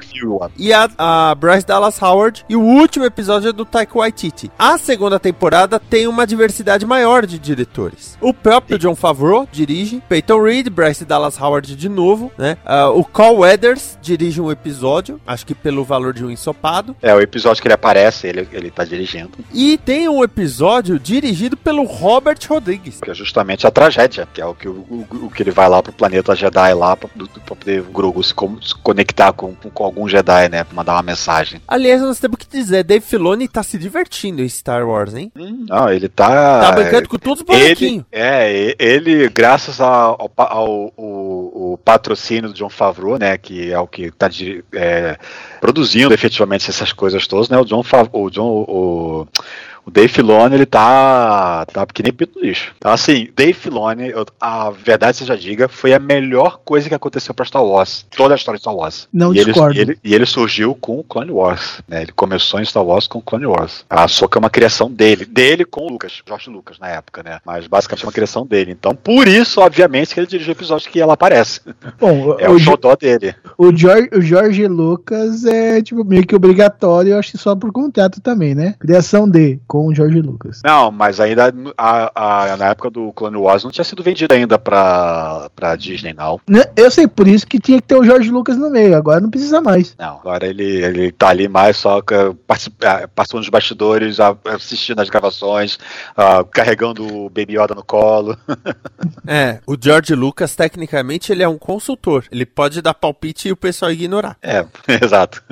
E 0.57 0.73
a, 0.73 0.89
a 0.97 1.35
Bryce 1.35 1.67
Dallas 1.67 2.01
Howard. 2.01 2.45
E 2.49 2.57
o 2.57 2.61
último 2.61 3.05
episódio 3.05 3.49
é 3.49 3.53
do 3.53 3.65
Taika 3.65 3.99
Waititi. 3.99 4.51
A 4.59 4.79
segunda 4.79 5.19
temporada 5.19 5.79
tem 5.79 6.07
uma 6.07 6.27
diversidade 6.27 6.87
maior 6.87 7.27
de 7.27 7.39
diretores. 7.39 8.17
O 8.21 8.33
próprio 8.33 8.79
John 8.79 8.95
Favreau 8.95 9.49
dirige, 9.51 10.03
Peyton 10.09 10.43
Reed 10.43 10.53
Reed, 10.53 10.69
Bryce 10.69 11.05
Dallas 11.05 11.41
Howard 11.41 11.75
de 11.75 11.89
novo, 11.89 12.31
né? 12.37 12.59
Uh, 12.65 12.99
o 12.99 13.05
Carl 13.05 13.39
Weathers 13.39 13.99
dirige 14.03 14.41
um 14.41 14.51
episódio, 14.51 15.21
acho 15.27 15.47
que 15.47 15.52
pelo 15.55 15.85
valor 15.85 16.13
de 16.13 16.25
um 16.25 16.31
ensopado. 16.31 16.97
É, 17.03 17.15
o 17.15 17.21
episódio 17.21 17.61
que 17.61 17.69
ele 17.69 17.75
aparece, 17.75 18.27
ele, 18.27 18.49
ele 18.53 18.71
tá 18.71 18.85
dirigindo. 18.85 19.31
E 19.53 19.79
tem 19.79 20.09
um 20.09 20.23
episódio 20.23 20.99
dirigido 20.99 21.57
pelo 21.57 21.85
Robert 21.85 22.39
Rodrigues. 22.49 23.01
Que 23.01 23.11
é 23.11 23.15
justamente 23.15 23.67
a 23.67 23.71
tragédia, 23.71 24.29
que 24.33 24.41
é 24.41 24.47
o 24.47 24.55
que, 24.55 24.69
o, 24.69 24.73
o, 24.73 25.07
o 25.27 25.31
que 25.31 25.43
ele 25.43 25.51
vai 25.51 25.69
lá 25.69 25.83
pro 25.83 25.93
planeta 25.93 26.35
Jedi 26.35 26.75
lá 26.75 26.97
pra, 26.97 27.09
pra 27.09 27.57
poder 27.57 27.81
o 27.81 27.85
Grogu 27.85 28.23
se, 28.23 28.35
com, 28.35 28.61
se 28.61 28.75
conectar 28.77 29.33
com, 29.33 29.55
com, 29.55 29.71
com, 29.71 29.85
algum 29.85 30.09
Jedi, 30.09 30.49
né? 30.49 30.65
Pra 30.65 30.75
mandar 30.75 30.95
uma 30.95 31.03
mensagem. 31.03 31.61
Aliás, 31.67 32.01
nós 32.01 32.19
temos 32.19 32.37
que 32.37 32.47
dizer, 32.47 32.85
Dave 32.85 33.05
Filoni 33.05 33.49
tá 33.49 33.63
se 33.63 33.79
divertindo 33.79 34.43
em 34.43 34.49
Star 34.49 34.87
Wars, 34.87 35.15
hein? 35.15 35.33
Hum, 35.37 35.67
não, 35.69 35.91
ele 35.91 36.09
tá... 36.09 36.61
Tá 36.61 36.73
brincando 36.73 37.09
com 37.09 37.19
todos 37.19 37.41
os 37.41 37.47
bonequinhos. 37.47 38.05
É, 38.11 38.75
ele, 38.79 39.29
graças 39.29 39.81
ao, 39.81 40.31
ao 40.37 40.93
o, 40.97 41.73
o, 41.73 41.79
patrocínio 41.79 42.51
do 42.51 42.55
John 42.55 42.69
Favreau, 42.69 43.19
né, 43.19 43.37
que 43.39 43.71
é 43.71 43.79
o 43.79 43.87
que 43.87 44.05
está 44.05 44.29
é, 44.75 45.19
produzindo 45.61 46.13
efetivamente 46.13 46.69
essas 46.69 46.93
coisas 46.93 47.27
todas, 47.27 47.49
né, 47.49 47.59
o 47.59 47.65
John 47.65 47.83
o 48.13 48.31
John, 48.31 48.65
o, 48.69 49.29
o 49.85 49.91
Dave 49.91 50.09
Filoni, 50.09 50.55
ele 50.55 50.67
tá, 50.67 51.67
tá 51.67 51.87
que 51.87 52.03
nem 52.03 52.13
pito 52.13 52.41
lixo. 52.41 52.73
Então, 52.79 52.93
assim, 52.93 53.29
Dave 53.37 53.53
Filoni, 53.53 54.13
a 54.41 54.71
verdade 54.71 55.17
seja 55.17 55.37
diga, 55.37 55.69
foi 55.69 55.93
a 55.93 55.99
melhor 55.99 56.61
coisa 56.65 56.89
que 56.89 56.95
aconteceu 56.95 57.35
pra 57.35 57.45
Star 57.45 57.65
Wars. 57.65 58.07
Toda 58.17 58.35
a 58.35 58.37
história 58.37 58.59
de 58.59 58.63
Star 58.63 58.75
Wars. 58.75 59.09
Não 59.13 59.35
e 59.35 59.45
discordo. 59.45 59.79
Ele, 59.79 59.93
ele, 59.93 59.99
e 60.05 60.15
ele 60.15 60.27
surgiu 60.27 60.75
com 60.75 60.99
o 60.99 61.05
Clone 61.05 61.33
Wars, 61.33 61.83
né? 61.89 62.03
Ele 62.03 62.13
começou 62.13 62.61
em 62.61 62.65
Star 62.65 62.85
Wars 62.85 63.07
com 63.07 63.19
o 63.19 63.23
Clone 63.23 63.47
Wars. 63.47 63.85
A 63.91 64.07
Soca 64.07 64.39
é 64.39 64.41
uma 64.41 64.51
criação 64.51 64.91
dele. 64.91 65.25
Dele 65.25 65.65
com 65.65 65.83
o 65.83 65.89
Lucas, 65.91 66.23
George 66.27 66.51
Lucas, 66.51 66.79
na 66.79 66.89
época, 66.89 67.23
né? 67.23 67.41
Mas 67.45 67.67
basicamente 67.67 68.05
é 68.05 68.07
uma 68.07 68.13
criação 68.13 68.47
dele. 68.47 68.73
Então, 68.73 68.95
por 68.95 69.27
isso, 69.27 69.61
obviamente, 69.61 70.15
que 70.15 70.21
ele 70.21 70.27
dirigiu 70.27 70.53
episódios 70.53 70.87
que 70.87 71.01
ela 71.01 71.15
aparece. 71.15 71.61
Bom, 71.99 72.37
é 72.41 72.49
o, 72.49 72.55
o 72.55 72.59
xodó 72.59 72.95
dele. 72.95 73.35
O 73.59 73.75
George, 73.75 74.11
o 74.13 74.21
George 74.21 74.67
Lucas 74.69 75.45
é, 75.45 75.83
tipo, 75.83 76.05
meio 76.05 76.27
que 76.27 76.37
obrigatório, 76.37 77.13
eu 77.13 77.19
acho 77.19 77.33
que 77.33 77.39
só 77.39 77.57
por 77.57 77.73
contrato 77.73 78.21
também, 78.21 78.55
né? 78.55 78.75
Criação 78.79 79.29
de, 79.29 79.59
com 79.73 79.87
o 79.87 79.95
George 79.95 80.21
Lucas. 80.21 80.61
Não, 80.63 80.93
mas 80.93 81.19
ainda 81.19 81.51
a, 81.79 82.51
a, 82.53 82.57
na 82.59 82.67
época 82.67 82.91
do 82.91 83.11
Clone 83.15 83.39
Wars 83.39 83.65
não 83.65 83.71
tinha 83.71 83.87
sido 83.87 84.03
vendido 84.03 84.35
ainda 84.35 84.59
pra, 84.59 85.49
pra 85.57 85.75
Disney, 85.77 86.13
não. 86.13 86.39
Né, 86.47 86.63
eu 86.77 86.91
sei, 86.91 87.09
por 87.09 87.27
isso 87.27 87.47
que 87.47 87.59
tinha 87.59 87.81
que 87.81 87.89
ter 87.89 87.97
o 87.97 88.05
George 88.05 88.31
Lucas 88.31 88.59
no 88.59 88.69
meio, 88.69 88.95
agora 88.95 89.19
não 89.19 89.31
precisa 89.31 89.63
mais. 89.63 89.95
Não, 89.99 90.19
agora 90.19 90.47
ele, 90.47 90.63
ele 90.63 91.11
tá 91.11 91.29
ali 91.29 91.49
mais 91.49 91.79
só 91.79 92.01
é, 92.01 92.35
participando 92.37 93.41
dos 93.41 93.49
bastidores, 93.49 94.19
assistindo 94.45 95.01
as 95.01 95.09
gravações, 95.09 95.79
carregando 96.51 97.07
o 97.07 97.31
Baby 97.31 97.59
Yoda 97.59 97.75
no 97.75 97.83
colo. 97.83 98.37
é, 99.27 99.59
o 99.67 99.75
George 99.81 100.15
Lucas, 100.15 100.55
tecnicamente, 100.55 101.33
ele 101.33 101.43
é 101.43 101.49
um 101.49 101.57
consultor. 101.57 102.27
Ele 102.31 102.45
pode 102.45 102.83
dar 102.83 102.93
palpite 102.93 103.49
e 103.49 103.53
o 103.53 103.57
pessoal 103.57 103.91
ignorar. 103.91 104.37
É, 104.43 104.67
exato. 105.03 105.43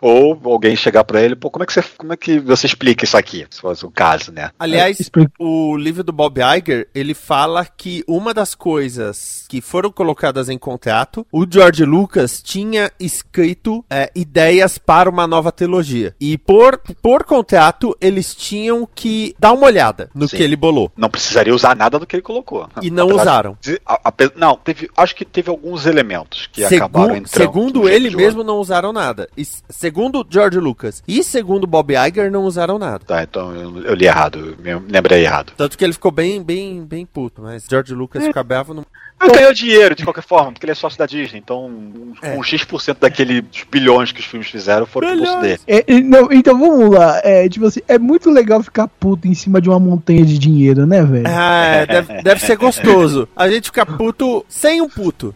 Ou 0.00 0.40
alguém 0.44 0.74
chegar 0.74 1.04
para 1.04 1.20
ele, 1.20 1.36
pô, 1.36 1.50
como 1.50 1.62
é 1.62 1.66
que 1.66 1.74
você, 1.74 1.82
como 1.98 2.14
é 2.14 2.16
que 2.16 2.38
você 2.38 2.66
explica 2.66 3.04
isso 3.04 3.18
aqui? 3.18 3.46
Fosse 3.66 3.84
o 3.84 3.90
caso, 3.90 4.30
né? 4.30 4.52
Aliás, 4.60 5.00
é, 5.00 5.26
o 5.40 5.76
livro 5.76 6.04
do 6.04 6.12
Bob 6.12 6.40
Iger, 6.40 6.86
ele 6.94 7.14
fala 7.14 7.64
que 7.64 8.04
uma 8.06 8.32
das 8.32 8.54
coisas 8.54 9.44
que 9.48 9.60
foram 9.60 9.90
colocadas 9.90 10.48
em 10.48 10.56
contrato, 10.56 11.26
o 11.32 11.44
George 11.50 11.84
Lucas 11.84 12.40
tinha 12.40 12.92
escrito 13.00 13.84
é, 13.90 14.08
ideias 14.14 14.78
para 14.78 15.10
uma 15.10 15.26
nova 15.26 15.50
trilogia. 15.50 16.14
E 16.20 16.38
por, 16.38 16.78
por 17.02 17.24
contrato, 17.24 17.96
eles 18.00 18.36
tinham 18.36 18.88
que 18.94 19.34
dar 19.36 19.52
uma 19.52 19.66
olhada 19.66 20.10
no 20.14 20.28
Sim. 20.28 20.36
que 20.36 20.42
ele 20.44 20.54
bolou. 20.54 20.92
Não 20.96 21.10
precisaria 21.10 21.52
usar 21.52 21.74
nada 21.74 21.98
do 21.98 22.06
que 22.06 22.14
ele 22.14 22.22
colocou. 22.22 22.68
E 22.80 22.88
não 22.88 23.06
Apesar 23.06 23.22
usaram. 23.22 23.58
De, 23.60 23.80
a, 23.84 23.94
a, 24.04 24.12
não, 24.36 24.54
teve, 24.54 24.88
acho 24.96 25.16
que 25.16 25.24
teve 25.24 25.50
alguns 25.50 25.86
elementos 25.86 26.48
que 26.52 26.62
Segu 26.62 26.84
acabaram 26.84 27.16
entrando. 27.16 27.42
Segundo 27.42 27.88
ele 27.88 28.14
mesmo, 28.14 28.44
não 28.44 28.58
usaram 28.58 28.92
nada. 28.92 29.28
E, 29.36 29.44
segundo 29.68 30.24
George 30.30 30.60
Lucas 30.60 31.02
e 31.08 31.24
segundo 31.24 31.66
Bob 31.66 31.92
Iger, 31.92 32.30
não 32.30 32.44
usaram 32.44 32.78
nada. 32.78 33.00
Tá, 33.04 33.24
então 33.24 33.55
eu, 33.56 33.82
eu 33.82 33.94
li 33.94 34.06
errado 34.06 34.56
me 34.58 34.92
lembrei 34.92 35.22
errado. 35.22 35.52
Tanto 35.56 35.76
que 35.76 35.84
ele 35.84 35.92
ficou 35.92 36.10
bem, 36.10 36.42
bem, 36.42 36.84
bem 36.84 37.06
puto, 37.06 37.42
mas 37.42 37.64
George 37.68 37.94
Lucas 37.94 38.22
é. 38.22 38.26
fica 38.26 38.42
bravo 38.42 38.74
no. 38.74 38.86
Ah, 39.18 39.28
ganhou 39.28 39.54
dinheiro 39.54 39.94
de 39.94 40.04
qualquer 40.04 40.22
forma, 40.22 40.52
porque 40.52 40.66
ele 40.66 40.72
é 40.72 40.74
sócio 40.74 40.98
da 40.98 41.06
Disney, 41.06 41.38
então 41.38 41.66
um, 41.66 42.12
é. 42.20 42.36
um 42.36 42.42
X% 42.42 42.98
daqueles 43.00 43.42
bilhões 43.70 44.12
que 44.12 44.20
os 44.20 44.26
filmes 44.26 44.48
fizeram 44.48 44.84
foram 44.84 45.08
pro 45.08 45.16
bolso 45.16 45.40
dele. 45.40 45.60
É, 45.66 46.00
não, 46.02 46.30
então 46.30 46.58
vamos 46.58 46.90
lá, 46.90 47.20
é, 47.24 47.48
tipo 47.48 47.64
assim, 47.64 47.80
é 47.88 47.98
muito 47.98 48.28
legal 48.28 48.62
ficar 48.62 48.86
puto 48.86 49.26
em 49.26 49.32
cima 49.32 49.58
de 49.58 49.70
uma 49.70 49.80
montanha 49.80 50.22
de 50.22 50.38
dinheiro, 50.38 50.86
né, 50.86 51.02
velho? 51.02 51.26
É, 51.26 51.86
deve, 51.86 52.22
deve 52.22 52.40
ser 52.42 52.56
gostoso. 52.56 53.26
A 53.34 53.48
gente 53.48 53.66
fica 53.66 53.86
puto 53.86 54.44
sem 54.50 54.82
um 54.82 54.88
puto. 54.88 55.34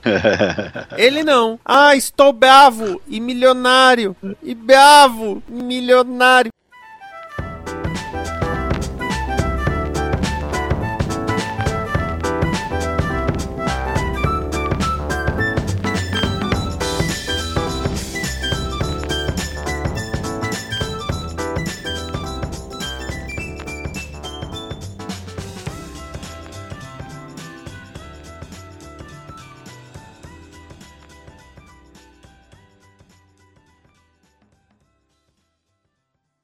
Ele 0.99 1.23
não. 1.23 1.59
Ah, 1.65 1.97
estou 1.97 2.35
bravo 2.35 3.01
e 3.09 3.19
milionário. 3.19 4.15
E 4.43 4.55
bravo 4.55 5.43
e 5.49 5.63
milionário. 5.63 6.51